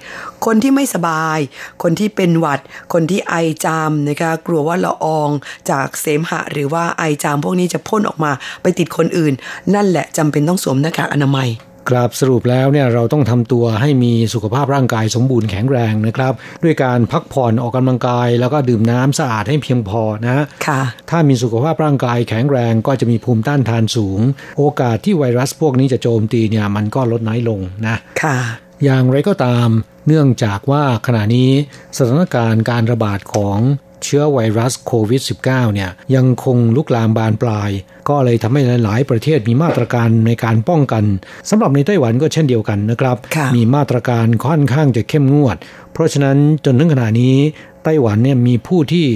[0.45, 1.39] คนที่ไม่สบาย
[1.83, 2.61] คนที่เป็นหวัด
[2.93, 5.31] คนที่ไอจามนะคะกลัวว่าละออง
[5.71, 9.35] จากเสมหะ หรือว่าไอจามพวกนี้จะพ่นออกมาไปติดคนอื่น
[9.75, 11.49] นั่นแหละจำเป็นต้องสวมหน้ากากอนามัย
[11.89, 16.33] ครับสรุปแล้วเนี่ยเราต้องทำตัวให้มีสุขภาพร่างกายสมบูรณ์แข็งแรงนะครับ
[16.65, 20.81] ด้วยการพักผ่อนออกกำลังกาย แล้วก็ดื่มน้ำสะอาดให้เพียงพอนะค่ะ
[21.11, 24.21] ถ้ามีสุขภาพร่างกายแข็งแรงก็จะมีภูมิต้านทานสูง
[24.59, 28.37] โอกาสที่ไวรัสพวกนี้จะโจมตีเนี่ยมันก็ลดน้อยลงนะค่ะ
[28.85, 29.69] อย่างไรก็ตาม
[30.07, 31.51] เนื่องจากว่าขณะนี้
[31.97, 33.59] สถานการณ์การระบาดของ
[34.05, 37.71] เชื้อไวรัสโควิด -19 เนี่ยยังคงลุกลามบานปลาย
[38.09, 41.05] ก็เลยทำให้หลาย ๆ ประเทศมีมาตรการในการป้องกัน
[41.51, 45.57] สำหรับในไต้หวันก็เช่นเดียวกันนะครับค่ะมีมาตรการค่อนข้างจะเข้มงวด
[45.93, 47.37] เพราะฉะนั้นจนถึงขณะนี้
[47.85, 49.07] ไต้หวันเนี่ยมีผู้ที่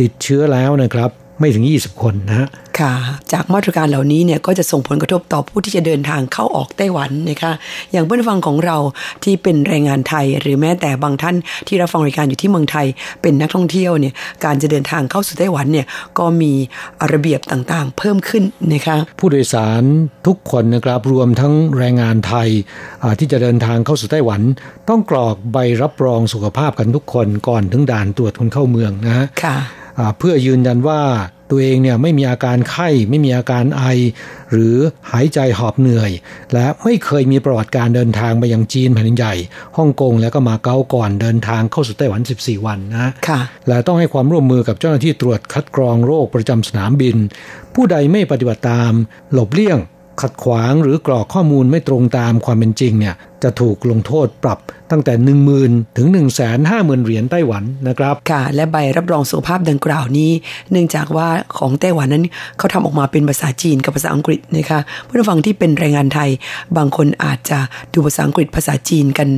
[0.00, 1.10] ติดเชื้อแล้วนะครับ
[1.42, 2.92] ไม่ถึง 20 คนนะฮะค่ะ
[3.32, 7.52] จากมาตรการเหล่านี้เนี่ยก็จะส่งผลกระทบต่อผู้ที่จะเดินทางเข้าออกไต้หวันนะคะ
[7.92, 8.76] อย่างเพื่อนฟังของเรา
[9.24, 11.36] ที่เป็นแรงงานไทย หรือแม้แต่บางท่าน
[11.66, 12.86] ที่รับฟังรายการอยู่ที่เมืองไทย
[13.22, 14.14] เป็นนักท่องเที่ยวเนี่ย
[14.44, 15.86] การจะเดินทางเข้าสู่ไต้หวันเนี่ย
[16.18, 16.52] ก็มี
[17.12, 19.82] ระเบียบต่างๆ เพิ่มขึ้นนะคะผู้โดยสาร
[20.26, 22.48] ทุกคนนะครับรวมทั้งแรงงานไทย
[23.02, 24.40] อ่าที่จะเดินทางเข้าสู่ไต้หวัน
[24.88, 29.81] ต้องกรอกใบรับรองสุขภาพกันทุกคนก่อนถึงด่านตรวจคนเข้าเมืองนะฮะค่ะอ่า
[30.18, 31.02] เพื่อยืนยันว่า
[31.50, 33.84] ตัวเองเนี่ยไม่มีอาการไข้ ไม่มีอาการไอ
[34.52, 34.76] หรือ
[35.10, 36.10] หายใจหอบเหนื่อย
[36.52, 39.34] และไม่เคยมีประวัติการเดินทางไปยังจีนแผ่นดินใหญ่
[39.76, 47.16] ฮ่องกงแล้วก็มาเก๊าก่อนเดินทางเข้าสู่ไต้หวัน 14 วันนะค่ะและต้องให้ความร่วมมือกับเจ้าหน้าที่ตรวจคัดกรองโรคประจำสนามบิน
[47.74, 48.92] ผู้ใดไม่ปฏิบัติตาม
[49.32, 49.78] หลบเลี่ยง
[50.22, 54.58] ขัดขวางหรือกรอกข้อมูลไม่ตรงตามความเป็นจริงเนี่ยจะถูกลงโทษปรับ
[54.92, 55.14] ตั้งแต่
[55.60, 56.08] 10,000ถึง
[56.56, 60.30] 150,000 เหรียญไต้หวันนะครับค่ะและใบรับรองสุขภาพดังกล่าวนี้
[60.70, 61.28] เนื่องจากว่า
[61.58, 62.24] ของไต้หวันนั้น
[62.58, 66.30] เขาทำออกมาเป็นภาษาจีนกับภาษาอังกฤษนะคะเพื่อนฟังที่เป็นแรงงานไทย
[66.76, 67.58] บางคนอาจจะ
[67.92, 69.28] ดูภาษาอังกฤษภาษาจีนกัน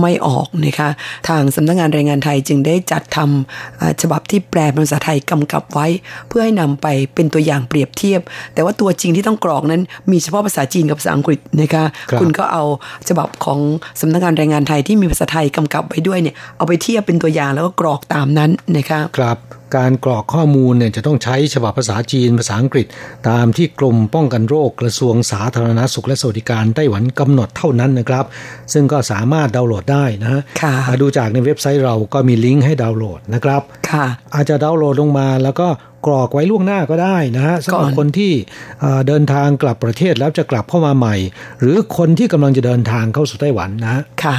[0.00, 0.88] ไม่ออกนะคะ
[1.28, 5.86] ทางสำนักงานแรงงานไทยจึงได้จัดทำอ่าฉบับที่แปลเป็นภาษาไทยกำกับไว้
[6.28, 8.20] เพื่อให้นำไปเป็นตัวอย่างเปรียบเทียบ
[8.54, 12.64] แต่ว่าตัวจริงที่ต้องกรอกนั้น มีเฉพาะภาษาจีนกับภาษาอังกฤษนะคะครับณก็เอา
[13.08, 13.58] ฉบับของ
[14.00, 19.38] สำนักงานแรงงานไทยที่มีภาษาไทยกำกับไว้ด้วยเนี่ยเอาไปเทียบเป็นตัวอย่างแล้วก็กรอกตามนั้นนะคะครับ
[19.76, 22.86] การกรอกข้อมูลเนี่ยจะต้องใช้ฉบับภาษาจีนภาษาอังกฤษ
[23.28, 28.24] ตามที่กรมป้องกันโรคกระทรวงสาธารณสุขและสวัสดิการไต้หวันกำหนดเท่านั้นนะครับ
[28.72, 35.68] ซึ่งก็สามารถดาวน์โหลดได้นะฮะค่ะอ่าดูจากในเว็บไซต์เราก็มีลิงก์ให้ดาวน์โหลดนะครับค่ะอาจจะดาวน์โหลดลงมาแล้วก็
[36.06, 38.32] กรอกไว้ล่วงหน้าก็ได้นะฮะสำหรับก่อนคนที่
[38.80, 41.14] เอ่อเดินทางกลับประเทศแล้วจะกลับเข้ามาใหม่
[41.60, 44.34] หรือคนที่กำลังจะเดินทางเข้าสู่ไต้หวันนะฮะค่ะ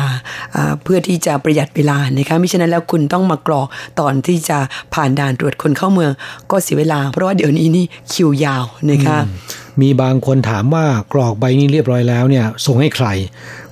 [0.56, 3.68] อ่าเพื่อที่จะประหยัดเวลานะคะมิฉะนั้นแล้วคุณต้องมากรอก
[4.00, 4.58] ตอนที่จะ
[4.94, 6.12] ผ่านด่านตรวจคนเข้าเมือง
[6.52, 9.18] ก็เสียเวลา เพราะว่าเดี๋ยวนี้นี่คิวยาวนะคะ
[9.82, 13.08] มีบางคนถามว่ากรอกใบนี้เรียบร้อยแล้วเนี่ยส่งให้ใคร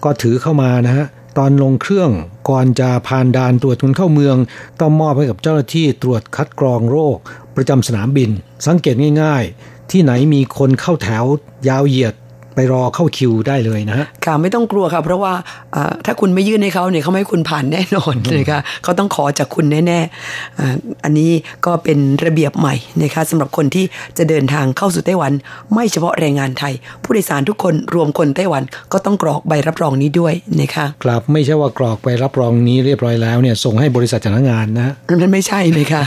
[0.03, 1.05] ก็ถือเข้ามานะฮะ
[1.37, 2.11] ตอนลงเครื่อง
[2.49, 4.37] ก่อนจะผ่านด่านตรวจคนเข้าเมือง
[4.79, 7.17] ต้องมอบให้กับเจ้าหน้าที่ตรวจคัดกรองโรค
[7.57, 8.29] ประจำสนามบิน
[8.67, 11.25] สังเกตง่าย ๆ ที่ไหนมีคนเข้าแถว
[11.67, 12.15] ยาวเหยียด
[12.57, 15.33] ไปรอเข้าคิวได้เลยนะฮะค่ะไม่ต้องกลัวค่ะเพราะว่า
[15.75, 21.31] อ่าถ้าคุณไม่ยื่นให้เขาเนี่ยเขาไม่ให้คุณผ่านแน่นอนนะคะเขาต้องขอจากคุณแน่ๆอ่าอันนี้
[21.65, 23.85] ก็เป็นระเบียบใหม่นะคะสำหรับคนที่
[24.17, 25.31] จะเดินทางเข้าสู่ไต้หวัน
[25.73, 36.03] ไม่เฉพาะแรงงานไทย ผู้โดยสารทุกคนรวมคนไต้หวันก็ต้องกรอกใบรับรองนี้ด้วยนะคะครับไม่ใช่ว่ากรอกไปรับรองนี้เรียบร้อยแล้วเนี่ยส่งให้บริษัทจ้างงานนะนั่นไม่ใช่เลยค่ะ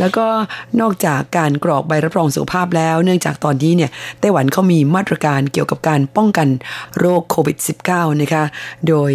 [0.00, 0.26] แล้วก็
[0.80, 3.90] นอกจากการกรอกใบรับรองสุขภาพแล้ว เนื่องจากตอนนี้เนี่ย
[4.20, 6.48] ไต้หวันเขามีมาตรการเกี่ยวกับการป้องกัน
[6.98, 7.56] โรคโควิด
[7.88, 8.44] -19 นะคะ
[8.88, 9.12] โดย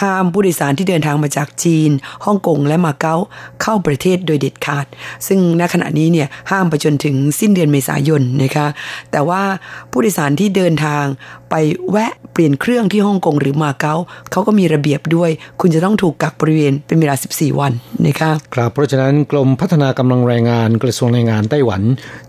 [0.00, 1.90] ห้ามผู้โดยสารที่เดินทางมาจากจีน
[2.24, 3.16] ฮ่องกงและมาเก๊า
[3.62, 4.86] เข้าประเทศโดยเด็ดขาด
[5.26, 8.66] ซึ่งณขณะนี้เนี่ยห้ามไปจนถึงสิ้นเดือนเมษายนนะคะ
[9.12, 9.42] แต่ว่า
[9.90, 11.04] ผู้โดยสารที่เดินทาง
[11.50, 11.54] ไป
[11.90, 13.94] แวะเปลี่ยนเครื่องที่ฮ่องกงหรือมาเก๊า
[14.30, 17.72] เขาก็มีระเบียบด้วย คุณจะต้องถูกกักบริเวณเป็นเวลา 14 วัน
[18.06, 21.82] นะคะครับเพราะฉะนั้นกรมพัฒนากำลังแรงงานกระทรวงแรงงานไต้หวัน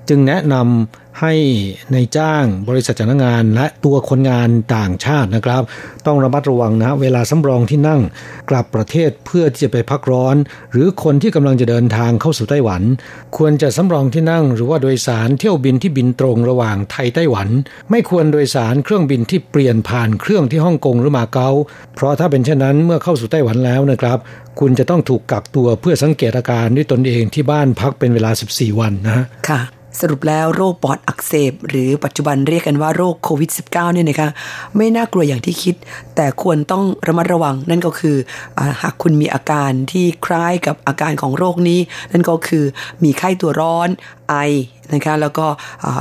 [0.09, 0.65] จึงแนะนำ
[1.21, 1.35] ให้
[1.93, 5.63] ในจ้างบริษัทจ้างงานและตัวคนงานต่างชาตินะครับ
[6.05, 8.01] ต้องระมัดระวังนะเวลาสำรองที่นั่ง
[8.49, 10.35] กลับประเทศเพื่อที่จะไปพักร้อน
[10.71, 12.81] หรือคนที่กำลังจะเดินทางเข้าสู่ไต้หวัน
[13.37, 17.49] ควรจะสำรองที่นั่ง หรือว่าโดยสารเที่ยวบินที่บินตรงระหว่างไทยไต้หวัน
[17.89, 21.49] ไม่ควรโดยสารเครื่องบินที่เปลี่ยนผ่านเครื่องที่ฮ่องกงหรือมาเก๊า
[21.95, 24.17] เพราะถ้าเป็นเช่นนั้นเมื่อเข้าสู่ไต้หวันแล้วนะครับ
[24.59, 29.61] คุณจะต้องถูกกักตัวเพื่อสังเกตอาการด้วยตนเองที่บ้านพักเป็นเวลา 14 วันนะฮะค่ะ
[29.99, 34.29] สรุปแล้วโรคปอดอักเสบ หรือปัจจุบันเรียกกันว่าโรคโควิด -19 เนี่ยนะคะ
[34.77, 35.75] ไม่น่ากลัวอย่างที่คิด
[36.15, 38.15] แต่ควรต้องระมัดระวังนั่นก็คือ
[38.57, 41.79] อหากคุณมีอาการที่คล้ายกับอาการของโรคนี้
[42.11, 42.63] นั่นก็คือ
[43.03, 43.89] มีไข้ตัวร้อน
[44.29, 44.35] ไอ
[44.93, 45.45] นะคะแล้วก็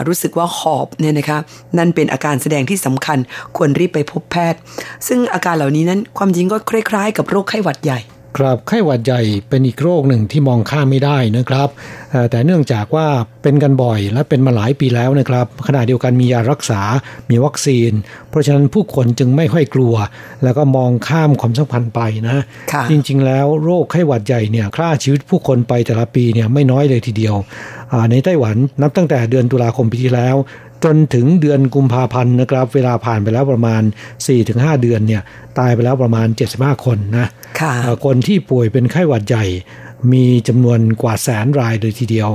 [0.07, 1.39] รู้สึกว่าหอบเนี่ยนะคะ
[1.79, 3.19] นั่นเป็นอาการแสดงที่สำคัญ
[3.57, 4.61] ควรรีบไปพบแพทย์
[5.09, 8.01] ซึ่งอาการเหล่านี้นั้นความจริงก็คล้ายๆ กับโรคไข้หวัดใหญ่
[8.39, 11.69] ครับไข้หวัดใหญ่เป็นอีกโรคหนึ่งที่มองข้ามไม่ได้นะครับ
[12.11, 13.07] เอ่อแต่เนื่องจากว่า
[13.43, 16.81] เป็นกันบ่อยและเป็นมาหลายปีแล้วนะครับขณะเดียวกันมียารักษา
[17.31, 17.91] มีวัคซีน
[18.29, 19.95] เพราะฉะนั้นผู้คนจึงไม่ค่อยกลัว
[20.45, 27.35] แล้วก็มองข้ามความสัมพันธ์ไปนะค่ะจริง ๆ แล้วโรคไข้หวัดใหญ่เนี่ยฆ่าชีวิตผู้คนไปแต่ละปีเนี่ยไม่น้อยเลยทีเดียว
[27.93, 30.37] อ่าในไต้หวันนับตั้งแต่เดือนตุลาคมปีที่แล้ว
[30.85, 33.83] จนถึงเดือนกุมภาพันธ์นะครับ เวลาผ่านไปแล้วประมาณ
[34.33, 35.23] 4-5 เดือนเนี่ย
[35.59, 36.27] ตายไปแล้วประมาณ
[36.57, 37.27] 75 คนนะ
[37.61, 37.63] ค
[38.05, 39.47] คนที่ป่วยเป็นไข้หวัดใหญ่
[40.13, 42.29] มีจำนวนกว่าแสนรายเลยทีเดียว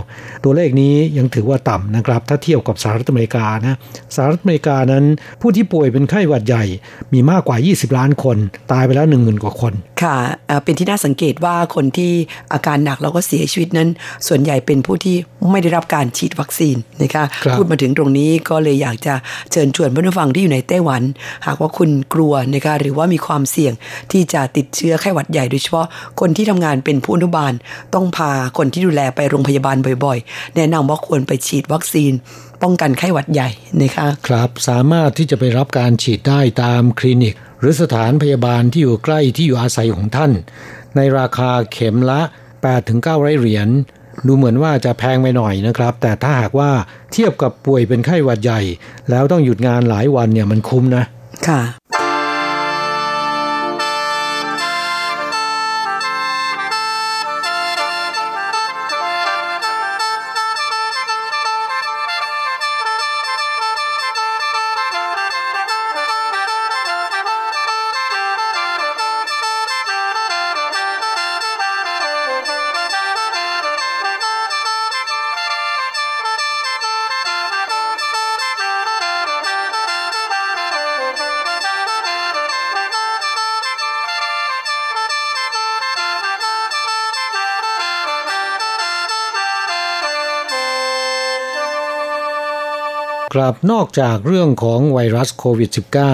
[0.43, 3.75] ตัวเลขนี้ยังถือว่าต่ำนะครับ ถ้าเทียบกับสหรัฐอเมริกานะ
[4.15, 5.05] สหรัฐอเมริกานั้น
[5.41, 6.63] ผู้ที่ป่วยเป็นไข้หวัดใหญ่
[7.13, 8.37] มีมากกว่า 20 ล้านคน
[8.71, 9.73] ตายไปแล้ว 1 0,000 กว่าคน
[10.03, 10.15] ค่ะ
[10.47, 12.11] เอ่อเป็นที่น่าสังเกตว่าคนที่
[12.53, 13.89] อาการหนักแล้วก็เสียชีวิตนั้น
[14.27, 15.15] ส่วนใหญ่เป็นผู้ที่
[15.51, 19.13] ไม่ได้รับการฉีดวัคซีนนะคะครับพูดมาถึงตรงนี้ก็เลยอยากจะ
[19.51, 21.01] เชิญชวนผู้ฟังที่อยู่ในไต้หวัน
[21.45, 23.73] หากว่าคุณกลัวนะคะหรือว่ามีความเสี่ยง
[24.11, 25.87] ที่จะติดเชื้อไข้หวัดใหญ่โดยเฉพาะ
[26.19, 27.53] คนที่ทำงานเป็นผู้อนุบาล
[27.93, 32.11] ต้องพาคนที่ดูแลไปโรงพยาบาลบ่อยๆ แนะนำว่าควรไปฉีดวัคซีน
[32.63, 33.49] ป้องกันไข้หวัดใหญ่
[33.81, 40.31] นะคะครับสามารถที่จะไปรับการฉีดได้ตามคลินิกห รือสถานพยาบาลที่อยู่ใกล้ที่อยู่อาศัยของท่าน
[40.95, 42.21] ในราคาเข็มละ
[42.79, 43.69] 8-900เหรียญ
[44.27, 46.71] ดูเหมือนว่าจะแพงไปหน่อยนะครับ แต่ถ้าหากว่า
[47.13, 48.61] เทียบกับป่วยเป็นไข้หวัดใหญ่
[49.09, 51.03] แล้วต้องหยุดงานหลายวันเนี่ยมันคุ้มนะ
[51.47, 51.61] ค่ะ
[93.33, 95.69] ครับนอกจากเรื่องของไวรัสโควิด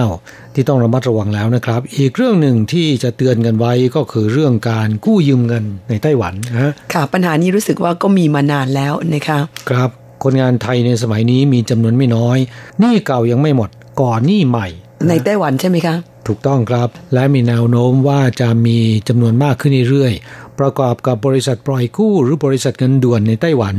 [0.06, 9.38] -19 ที่ต้องระมัดระวังแล้วนะครับ อีกเรื่องหนึ่งที่จะเตือนกันไว้ก็คือเรื่องการกู้ยืมเงินในไต้หวันนะฮะค่ะปัญหานี้รู้สึกว่าก็มีมานานแล้วนะคะ
[9.70, 9.90] ครับ
[10.24, 12.38] คนงานไทยในสมัยนี้มีจำนวนไม่น้อย
[12.80, 14.68] หนี้เก่ายังไม่หมดก่อนหนี้ใหม่
[15.08, 15.94] ในไต้หวันใช่ไหมคะ
[16.30, 18.78] ถูกต้องครับ และมีแนวโน้มว่าจะมี
[19.08, 23.76] จำนวนมากขึ้นเรื่อยๆ ประกอบกับบริษัทปล่อยกู้ หรือบริษัทเงินด่วนในไต้หวัน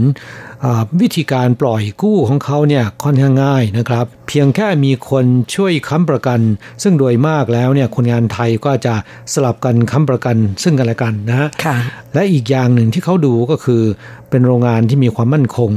[0.66, 5.26] อ่าวิธีการปล่อยกู้ของเขาเนี่ยค่อนข้างง่ายนะครับ เพียงแค่มีคน
[5.56, 6.40] ช่วยค้ำประกัน
[6.84, 8.94] ซึ่งโดยมากแล้วเนี่ยคนงานไทยก็จะ
[9.34, 11.76] สลับกันค้ำประกัน ซึ่งกันและกันนะฮะค่ะ
[12.14, 13.84] และอีกอย่างหนึ่งที่เขาดูก็คือ
[14.30, 15.72] เป็นโรงงานที่มีความมั่นคง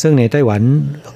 [0.00, 0.62] ซึ่งในไต้หวัน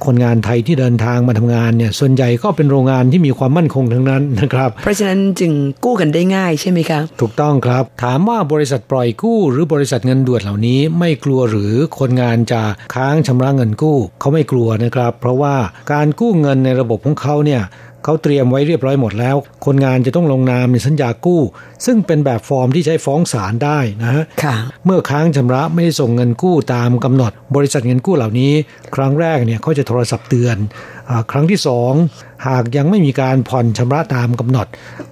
[0.05, 5.53] คนงานไทยที่เดินทางมาทำงานเนี่ยส่วนใหญ่ก็เป็นโรงงานที่มีความมั่นคงทั้งนั้นนะครับเพราะฉะนั้นจึง
[5.85, 12.63] กู้กันได้ง่ายใช่ไหมครับ ถูกต้องครับ ถามว่าบริษัทปล่อยกู้ หรือบริษัทเงินด่วนเหล่านี้ไม่กลัวหรือคนงานจะ
[12.95, 15.57] ค้างชำระเงินกู้ เขาไม่กลัวนะครับ เพราะว่า
[15.93, 17.63] การกู้เงินในระบบของเขาเนี่ย
[18.05, 21.43] เขาเตรียมไว้เรียบร้อยหมดแล้ว คนงานจะต้องลงนามในสัญญากู้
[21.87, 28.53] ซึ่งเป็นแบบฟอร์มที่ใช้ฟ้องศาลได้นะฮะค่ะเมื่อค้างชำระไม่ได้ส่งเงินกู้ตามกำหนด บริษัทเงินกู้เหล่านี้
[28.95, 30.57] ครั้งแรกเนี่ยเขาจะโทรศัพท์เตือน
[31.11, 31.93] อาครั้งที่สอง
[32.47, 34.67] หากยังไม่มีการผ่อนชำระตามกำหนด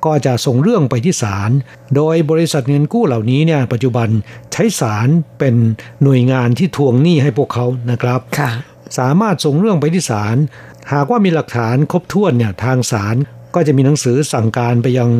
[0.05, 1.51] ก็จะส่งเรื่องไปที่ศาล
[1.97, 4.09] โดยบริษัทเงินกู้เหล่านี้เนี่ยปัจจุบัน
[4.53, 5.55] ใช้ศาลเป็น
[6.03, 8.53] หน่วยงานที่ทวงหนี้ให้พวกเขานะครับค่ะ
[8.99, 10.37] สามารถส่งเรื่องไปที่ศาล
[10.93, 13.17] หากว่ามีหลักฐานครบถ้วนเนี่ยทางศาล
[13.55, 15.11] ก็จะมีหนังสือสั่งการไปยัง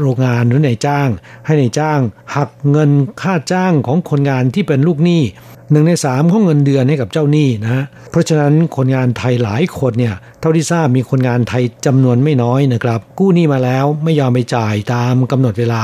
[0.00, 1.08] โรงงานหรือนายจ้าง
[1.46, 2.00] ให้ในายจ้าง
[2.36, 2.90] หักเงิน
[3.22, 5.22] ค่าจ้างของคนงานที่เป็นลูกหนี้
[5.70, 15.82] หนึ่งในสามของเงินเดือนให้กับเจ้าหนี้นะฮะเพราะฉะนั้นคนงานไทยหลายคนเนี่ยเท่าที่ทราบมีคนงานไทยจำนวนไม่น้อยนะครับ กู้หนี้มาแล้วไม่ยอมไปจ่ายตามกำหนดเวลา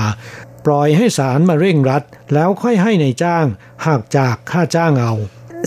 [0.66, 2.02] ปล่อยให้ศาลมาเร่งรัด
[2.34, 3.44] แล้วค่อยให้ในายจ้าง
[3.86, 5.14] หักจากค่าจ้างเอา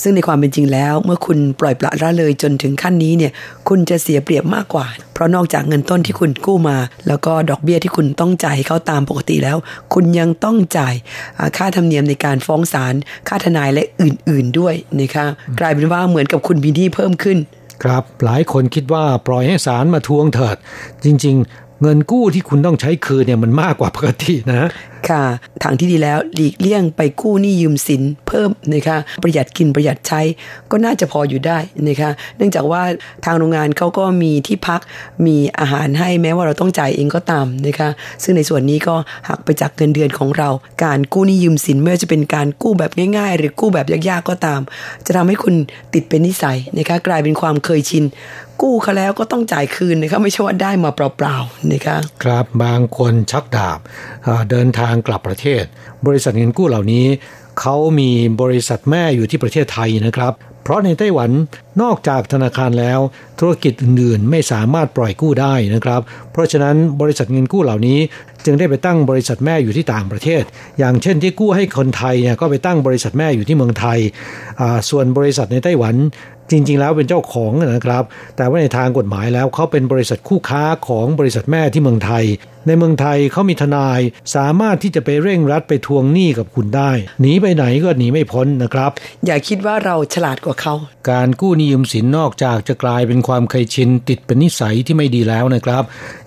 [0.02, 3.32] ซึ่งในความเป็นจริงแล้ว เมื่อคุณปล่อยปละละเลยจนถึงขั้นนี้เนี่ย
[3.70, 6.78] คุณจะเสียเปรียบมากกว่า เพราะนอกจากเงินต้นที่คุณกู้มา
[7.08, 9.58] แล้วก็ดอกเบี้ยที่คุณต้องจ่ายเขาตามปกติแล้ว
[9.94, 10.96] คุณยังต้องจ่าย
[11.58, 12.94] ค่าธรรมเนียมในการฟ้องศาล
[13.28, 15.26] ค่าทนายและอื่น ๆด้วยนะคะ
[15.60, 17.38] กลายเป็นว่าเหมือนกับคุณมีหนี้เพิ่มขึ้น
[17.84, 20.58] ครับหลายคนคิดว่าปล่อยให้ศาลมาทวงเถิด
[21.06, 24.70] จริง ๆ เงินกู้ที่คุณต้องใช้คืนเนี่ยมันมากกว่าปกตินะ
[25.10, 25.24] ค่ะ
[25.64, 30.22] ทางที่ดีแล้วหลีกเลี่ยงไปกู้หนี้ยืมสินเพิ่มนะคะประหยัดกินประหยัดใช้
[30.72, 32.82] ก็น่าจะพออยู่ได้นะคะเนื่องจากว่า
[33.26, 34.82] ทางโรงงานเขาก็มีที่พัก
[35.26, 37.90] มีอาหารให้แม้ว่าเราต้องจ่ายเองก็ตามนะคะ
[38.24, 38.96] ซึ่งในส่วนนี้ก็
[39.30, 40.50] หักไปจากเงินเดือนของเรา
[40.84, 44.62] การกู้หนี้ยืมสินไม่ว่าจะเป็นการกู้แบบง่าย ๆ หรือกู้แบบยากๆก็ตาม
[45.06, 45.56] จะทำให้คุณ
[45.94, 48.06] ติดเป็นนิสัยนะคะกลายเป็นความเคยชิน
[48.64, 53.80] กู้เขาแล้วก็ต้องจ่ายคืนนะคะไม่ใช่ว่าได้มาเปล่าๆนะคะครับบางคนชักดาบ
[54.52, 55.64] เดินทางกลับประเทศ
[56.06, 57.06] บริษัทเงินกู้เหล่านี้
[57.60, 58.10] เขามี
[58.42, 60.34] บริษัทแม่อยู่ที่ประเทศไทยนะครับ
[60.64, 61.32] เพราะในไต้หวัน
[61.82, 63.00] นอกจากธนาคารแล้ว
[63.40, 68.00] ธุรกิจอื่นๆไม่สามารถปล่อยกู้ได้นะครับ เพราะฉะนั้นบริษัทเงินกู้เหล่านี้
[68.46, 70.44] จึงได้ไปตั้งบริษัทแม่อยู่ที่ต่างประเทศ
[70.80, 74.00] อย่างเช่นที่กู้ให้คนไทยเนี่ยก็ไปตั้งบริษัทแม่อยู่ที่เมืองไทย
[74.90, 75.96] ส่วนบริษัทในไต้หวัน
[76.52, 78.04] จริง ๆ แล้วเป็นเจ้าของนะครับ
[78.38, 82.24] แต่ว่าในทางกฎหมายแล้วเขาเป็นบริษัทคู่ค้าของบริษัทแม่ที่เมืองไทย
[82.68, 84.00] ในเมืองไทยเขามีทนาย
[84.36, 86.92] สามารถที่จะไปเร่งรัดไปทวงหนี้กับคุณได้
[87.22, 88.92] หนีไปไหนก็หนีไม่พ้นนะครับ
[89.26, 90.74] อย่าคิดว่าเราฉลาดกว่าเขา
[91.10, 95.84] การกู้หนี้ยืมสินนอกจากจะกลายเป็นความเคยชินติดเป็นนิสัยที่ไม่ดีแล้วนะครับ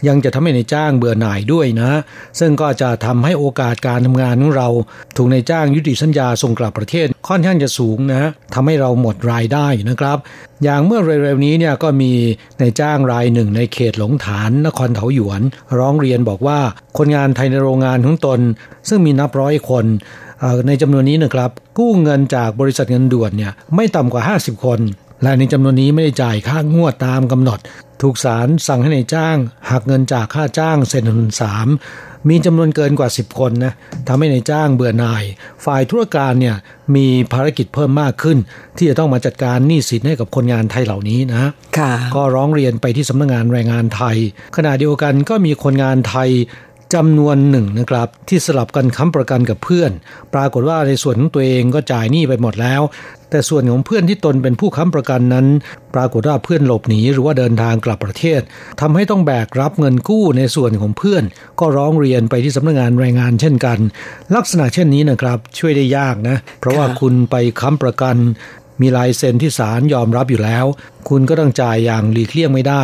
[0.08, 1.90] ยังจะทำให้ในายจ้างเบื่อหน่ายด้วยนะ
[2.38, 4.68] ซึ่งก็จะทำให้โอกาสการทำงานของเรา
[5.16, 10.18] ถูกนายจ้างยุติสัญญาส่งกลับประเทศค่อนข้างจะสูงนะทำให้เราหมดรายได้นะครับ
[10.62, 12.12] อย่างเมื่อเร็วๆนี้เนี่ยก็มี
[12.60, 15.42] นายจ้างรายหนึ่งในเขตหลงฐานนครเถาหยวน
[15.78, 16.58] ร้องเรียนบอกว่า
[16.98, 18.40] คนงานไทยในโรงงานของตน
[18.88, 19.84] ซึ่งมีนับร้อยคน
[20.66, 24.80] ในจำนวนนี้นะครับกู้เงินจากบริษัทเงินด่วนเนี่ยไม่ต่ำกว่า 50 คน
[25.22, 27.58] และในจำนวนนี้ไม่ได้จ่ายค่างวดตามกำหนด
[28.02, 29.36] ถูกศาลสั่งให้ในายจ้าง
[29.70, 31.68] หักเงินจากค่าจ้างเซ็นหนสาม
[32.28, 33.72] มีจำนวนเกินกว่า 10 คนนะ
[34.08, 35.24] ทำให้ในายจ้างเบื่อหน่าย
[35.64, 36.56] ฝ่ายธุรการเนี่ย
[36.96, 38.38] มีภารกิจเพิ่มมากขึ้น
[38.76, 44.16] ที่จะต้องมาจัดการหนี้สินให้กับคนงานไทยเหล่านี้นะค่ะก็ร้องเรียนไปที่สำนักงานแรงงานไทย
[44.56, 46.30] ขณะเดียวกันก็มีคนงานไทย
[46.94, 49.90] จำนวนหนึ่งนะครับ ที่สลับกันค้ำประกันกับเพื่อน
[50.34, 52.82] ปรากฏว่าในส่วนของตัวเองก็จ่ายหนี้ไปหมดแล้ว
[53.30, 55.46] แต่ส่วนของเพื่อนที่ตนเป็นผู้ค้ำประกันนั้น
[55.94, 58.40] ปรากฏว่าเพื่อนหลบหนีหรือว่าเดินทางกลับประเทศ
[58.80, 61.24] ทำให้ต้องแบกรับเงินกู้ในส่วนของเพื่อน
[61.60, 63.78] ก็ร้องเรียนไปที่สำนักงานแรงงานเช่นกัน
[64.34, 68.16] ลักษณะเช่นนี้นะครับช่วยได้ยากนะ เพราะว่าคุณไปค้ำประกัน
[68.80, 70.64] มีลายเซ็นที่ศาลยอมรับอยู่แล้ว
[71.08, 72.82] คุณก็ต้องจ่ายอย่างหลีกเลี่ยงไม่ได้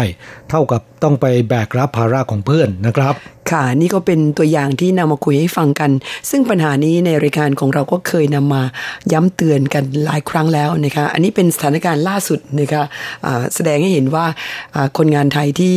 [0.50, 3.14] เท่ากับต้องไปแบกรับภาระของเพื่อนนะครับ
[3.50, 5.90] ค่ะ นี่ก็เป็นตัวอย่างที่นำมาคุยให้ฟังกัน
[6.30, 8.62] ซึ่งปัญหานี้ในรายการของเราก็เคยนำมา
[9.12, 12.82] ย้ำเตือนกันหลายครั้งแล้วนะคะอันนี้เป็นสถานการณ์ล่าสุดนะคะ
[13.26, 14.26] อ่าแสดงให้เห็นว่า
[14.98, 15.74] คนงานไทยที่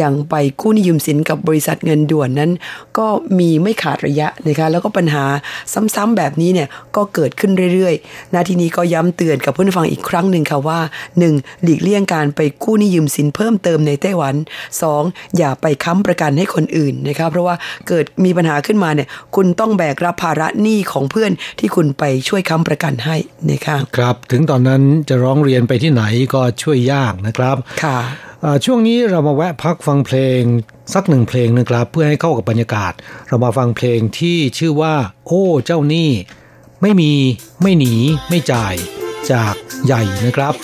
[0.00, 2.50] ยังไปกู้นี้ยืมสินกับบริษัทเงินด่วนนั้น
[2.98, 3.06] ก็
[3.38, 5.24] มีไม่ขาดระยะนะคะแล้วก็ปัญหา
[5.94, 10.80] ซ้ำๆแบบนี้เนี่ยก็เกิดขึ้นเรื่อยๆนาทีนี้ก็ย้ำเตือนกับเพื่อนฟังอีกครั้งหนึ่งค่ะว่า
[11.22, 11.62] 1.
[11.62, 14.34] หลีกเลี่ยงการไปกู้นี้ยืมสินเพิ่มเติมในไต้หวัน
[14.86, 15.36] 2.
[15.38, 17.54] อย่าไปค้ำประกันให้คนอื่นนะคะเพราะว่า
[17.88, 23.16] เกิดมีปัญหาขึ้นมาเนี่ยคุณต้องแบกรับภาระหนี้ของเพื่อนที่คุณไปช่วยค้ำประกันให้
[23.50, 26.02] นะคะครับ ถึงตอนนั้นจะร้องเรียนไปที่ไหน
[26.34, 27.98] ก็ช่วยยากนะครับค่ะ
[28.44, 30.40] อ่าช่วงนี้เรามาแวะพักฟังเพลง
[30.94, 32.92] สักหนึ่งเพลงนะครับ เพื่อให้เข้ากับบรรยากาศ
[33.28, 34.94] เรามาฟังเพลงที่ชื่อว่า
[35.26, 36.10] โอ้เจ้าหนี้
[36.82, 37.12] ไม่มี
[37.62, 37.94] ไม่หนี
[38.28, 38.74] ไม่จ่าย
[39.32, 39.54] จาก
[39.86, 40.54] ใหญ่นะครับ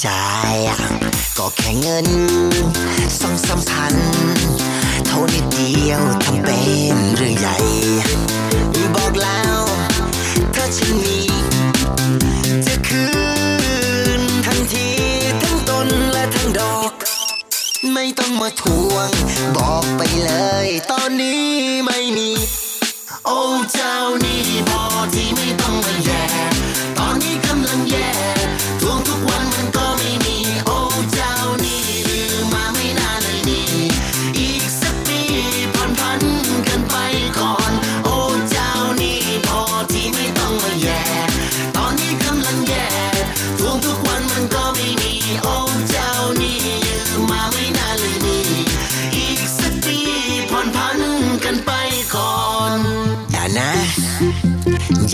[0.00, 0.08] ใจ
[1.38, 2.06] ก็แค่เงิน
[3.20, 3.94] สองสามพัน
[5.06, 6.02] เท่านิดเดียว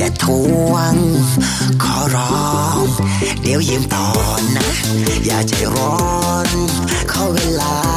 [0.03, 0.27] อย่าท
[0.71, 0.95] วง
[1.83, 2.35] ขอร้อ
[2.77, 2.79] ง
[3.43, 4.07] เดี๋ยวยืมต่อ
[4.57, 4.65] นะ
[5.25, 5.95] อย่าใจร้อ
[6.47, 6.49] น
[7.13, 7.92] ขอเวลา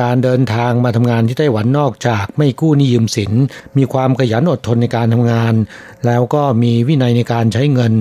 [0.00, 3.32] การเดินทางมาทำงานที่ไต้หวันนอกจากไม่กู้หนี้ยืมสิน
[3.78, 5.54] มีความขยันอดทนในการทำงาน
[6.06, 7.92] แล้วก็มีวินัยในการใช้เงิน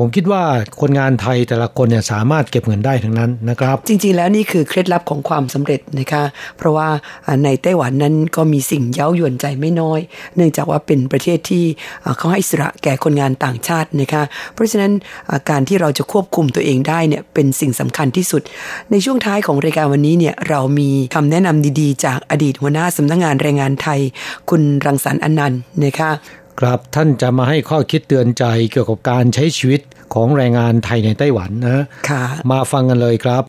[0.00, 0.42] ผมคิดว่า
[0.80, 6.24] คนงานไทยแต่ละคนเนี่ยสามารถเก็บเงินได้ทั้งนั้นนะครับ จริงๆแล้วนี่คือเคล็ดลับของความสำเร็จนะคะ
[6.56, 6.88] เพราะว่า
[7.44, 10.00] ในไต้หวันนั้นก็มีสิ่งเย้ายวนใจไม่น้อย
[10.36, 11.64] เนื่องจากว่าเป็นประเทศที่
[12.18, 14.22] เขาให้สระแก่คนงานต่างชาตินะคะ
[14.54, 14.92] เพราะฉะนั้น
[15.50, 18.42] การที่เราจะควบคุมตัวเองได้เนี่ยเป็นสิ่งสำคัญที่สุด
[18.90, 24.00] ในช่วงท้ายของรายการวันนี้เนี่ยเรามีคำแนะนำดีๆ จากอดีตหัวหน้าสำนักงานแรงงานไทย
[24.50, 26.12] คุณรังสรรค์อนันต์นะคะ
[26.60, 29.80] ครับท่านจะมาให้ข้อคิดเตือนใจเกี่ยวกับการใช้ชีวิต
[30.14, 33.42] ของแรงงานไทยในไต้หวันนะค่ะมาฟังกันเลยครับ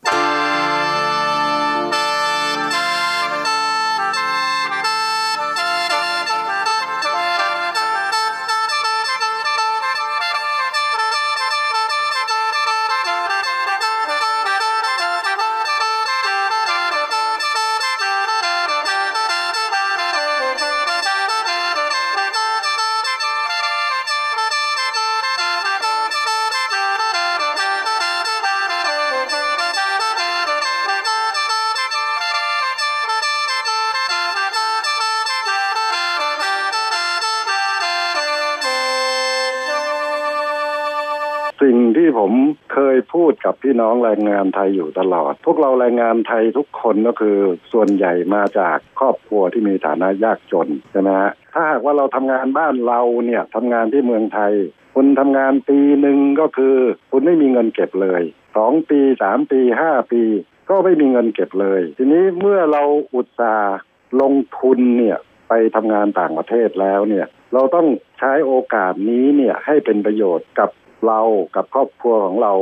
[43.47, 47.37] กับพี่น้องแรงงานไทยอยู่ตลอด พวกเราแรงงานไทยทุกคนก็คือ
[47.73, 54.53] ส่วนใหญ่มาจากครอบครัวที่มีฐานะยากจนใช่ไหมฮะถ้าหากว่าเราทำงานบ้านเราเนี่ยทำงานที่เมืองไทย
[54.95, 56.77] คุณทำงานปีหนึ่งก็คือ
[57.11, 58.21] คุณไม่มีเงินเก็บเลย
[58.57, 60.23] สองปีสามปีห้าปี
[60.69, 62.83] ก็ไม่มีเงินเก็บเลย ทีนี้เมื่อเรา
[63.15, 63.77] อุตสาห์
[64.21, 65.17] ลงทุนเนี่ย
[65.49, 67.87] ไปทำงานต่างประเทศแล้วเนี่ย เราต้อง
[68.19, 70.69] ใช้โอกาสนี้เนี่ยให้เป็นประโยชน์กับ
[71.07, 71.21] เรา
[71.55, 72.53] กับครอบครัวของเรา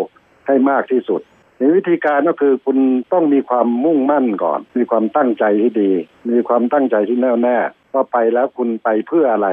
[0.47, 1.21] ให้มากที่สุด
[1.57, 2.77] ในวิธีการก็คือคุณ
[3.13, 5.91] ต้องมีความมุ่งมั่นก่อน มีความตั้งใจที่ดี
[6.31, 7.57] มีความตั้งใจที่แน่วแน่
[7.93, 9.49] ว่าไปแล้วคุณไปเพื่ออะไร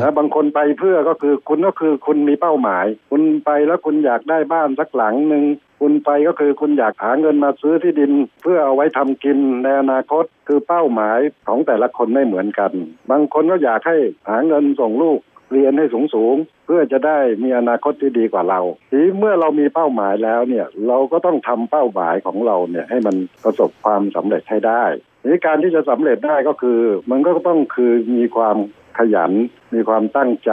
[0.00, 5.44] แล้วบางคนไปเพื่อก็คือคุณก็คือคุณมีเป้าหมาย คุณไปแล้วคุณอยากได้บ้านสักหลังหนึ่ง
[5.80, 8.12] คุณไปก็คือคุณอยากหาเงินมาซื้อที่ดิน
[8.42, 12.72] เพื่อเอาไว้ทำกินในอนาคตคือเป้าหมายของแต่ละคนไม่เหมือนกัน
[13.10, 13.96] บางคนก็อยากให้
[14.28, 15.18] หาเงินส่งลูก
[15.52, 18.60] เรียนให้สูงสูงๆเพื่อจะได้มีอนาคตที่ดีกว่าเรา
[18.92, 24.84] ทีเมื่อเรามีเป้าหมายแล้วเนี่ยเราก็ต้องทำเป้าหมายของเราเนี่ยให้มันประสบความสำเร็จให้ได้
[25.20, 26.80] ทีนี้การที่จะสำเร็จได้ก็คือ
[27.10, 28.56] มันก็ต้องคือมีความ
[28.98, 29.32] ขยัน
[29.74, 30.52] มีความตั้งใจ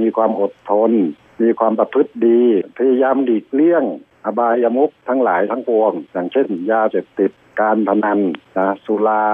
[0.00, 0.92] มีความอดทน
[1.42, 2.42] มีความประพฤติดี
[2.78, 3.84] พยายามหลีกเลี่ยง
[4.24, 7.30] อบายมุขทั้งหลายทั้งปวง อย่างเช่น ยาเสพติด
[7.60, 8.20] การพนัน
[8.58, 9.26] นะสุรา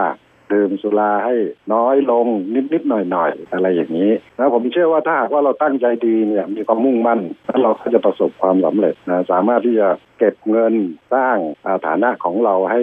[0.53, 1.35] ดื่มสุราให้
[1.75, 2.27] น้อยลง
[2.73, 9.89] นิดๆหน่อยๆอะไรอย่างนี้นะผมเชื่อว่าถ้าหากว่าเราตั้งใจดีเนี่ยมีความมุ่งมั่นแล้วเราก็จะประสบความสำเร็จนะสามารถที่จะ
[10.19, 10.75] เก็บเงิน
[11.15, 12.83] สร้างอ่าฐานะของเราให้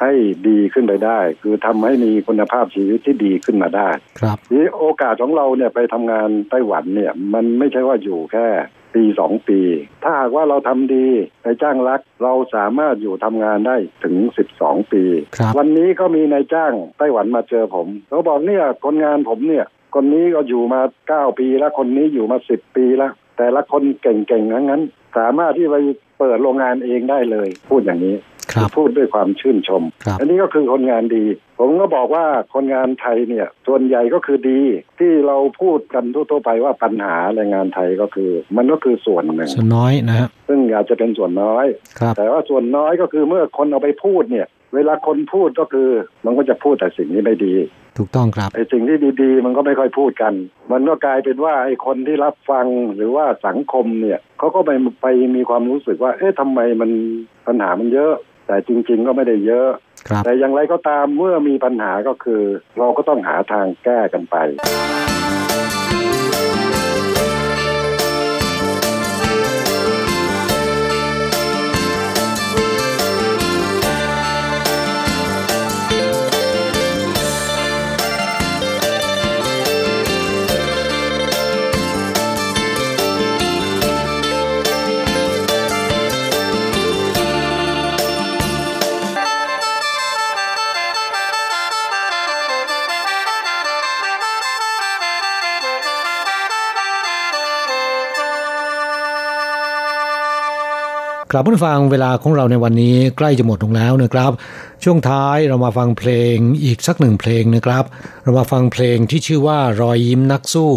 [0.00, 0.12] ให้
[0.48, 3.88] ดีขึ้นไปได้ คือทำให้มีคุณภาพชีวิตที่ดีขึ้นมาได้
[4.20, 8.46] ครับนี่โอกาสของเราเนี่ยไปทำงานไต้หวันเนี่ยมันไม่ใช่ว่าอยู่แค่
[8.94, 9.60] ปีสองปี
[10.02, 11.06] ถ้าหากว่าเราทำดี
[11.44, 15.02] ในจ้างรักเราสามารถอยู่ทำงานได้ถึงสิบสองปี
[15.36, 24.82] ครับวันนี้ก็มีนายจ้างไต้หวันมาเจอผมเขาบอกเนี่ยคนงานผมเนี่ยคนนี้ก็อยู่มาเก้าปีแล้วคนนี้อยู่มาสิบปีแล้วแต่ละคนเก่งๆทั้งนั้น
[25.18, 25.76] สามารถที่ไป
[26.18, 28.16] เปิดโรงงานเองได้เลย พูดอย่างนี้
[28.54, 31.24] ครับพูดด้วยความชื่นชมครับอันนี้ก็คือคนงานดี
[31.58, 32.24] ผมก็บอกว่า
[32.54, 34.60] คนงานไทยเนี่ย ส่วนใหญ่ก็คือดี
[34.98, 41.66] ที่เราพูดกันทั่วๆไปว่าปัญหาแรงงานไทยก็คือ มันก็คือส่วนหนึ่งส่วนน้อยนะฮะซึ่งอาจจะเป็นส่วนน้อย
[41.98, 45.88] ครับแต่ว่าส่วนน้อยก็คือเมื่อคนเอาไปพูดเนี่ย เวลาคนพูดก็คือ
[46.24, 47.54] มันก็จะพูดแต่สิ่งที่ไม่ดี
[47.98, 50.32] ถูกต้องครับไอ้สิ่งที่ดีๆ มันก็ไม่ค่อยพูดกัน
[50.72, 54.70] มันก็กลายเป็นว่าไอ้คนที่รับฟังหรือว่าสังคมเนี่ยเขาก็ไป
[55.02, 56.90] ไปมีความรู้สึกว่า เอ๊ะทำไมมัน
[57.46, 58.14] ปัญหามันเยอะ
[58.46, 59.68] แต่จริง ๆ ก็ไม่ได้เยอะ
[60.08, 62.42] ครับแต่อย่างไรก็ตามเมื่อมีปัญหาก็คือ
[62.78, 64.36] เราก็ต้องหาทางแก้กันไป
[101.34, 104.32] กลับผู้ฟังเวลาของเราในวันนี้ใกล้จะหมดลงแล้วนะครับ
[104.84, 107.84] ช่วงท้ายเรามาฟังเพลงอีกสักหนึ่งเพลงนะครับ
[108.24, 110.70] เรามาฟังเพลงที่ชื่อว่ารอยยิ้มนักสู้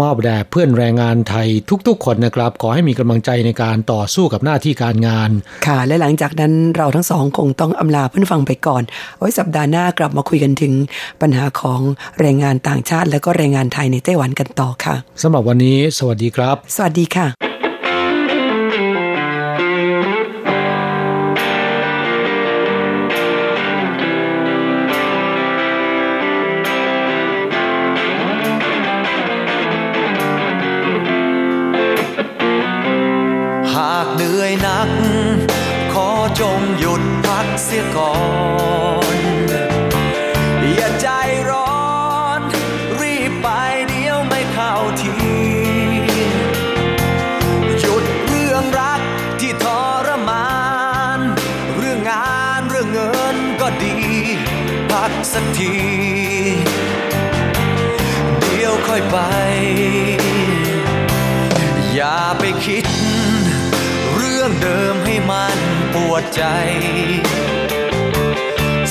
[0.00, 1.48] มอบแด่เพื่อนแรงงานไทย
[1.88, 5.30] ทุกๆ คนนะครับ ขอให้มีกำลังใจในการต่อสู้กับหน้าที่การงาน
[5.66, 8.82] ค่ะ และหลังจากนั้นเราทั้งสองคงต้องอำลาเพื่อนฟังไปก่อน
[9.18, 10.72] ไว้สัปดาห์หน้ากลับมาคุยกันถึง
[11.20, 11.80] ปัญหาของ
[12.20, 17.49] แรงงานต่างชาติ และก็แรงงานไทยในไต้หวันกันต่อค่ะสำหรับวันนี้ สวัสดีครับ สวัสดีค่ะ
[66.22, 66.42] ดใจ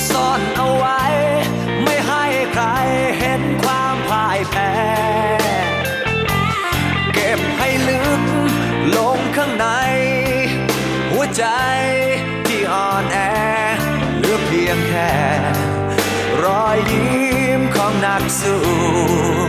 [0.09, 1.01] ซ่อนเอาไว้
[1.83, 2.65] ไม่ให้ใคร
[3.19, 4.73] เห็นความพ่ายแพ้
[7.13, 8.21] เก็บให้ลึก
[8.97, 9.67] ลงข้างใน
[11.11, 11.45] หัวใจ
[12.47, 13.17] ที่อ่อนแอ
[14.19, 15.13] เหลือเพียงแค่
[16.43, 19.48] รอยยิ้มของนักสู้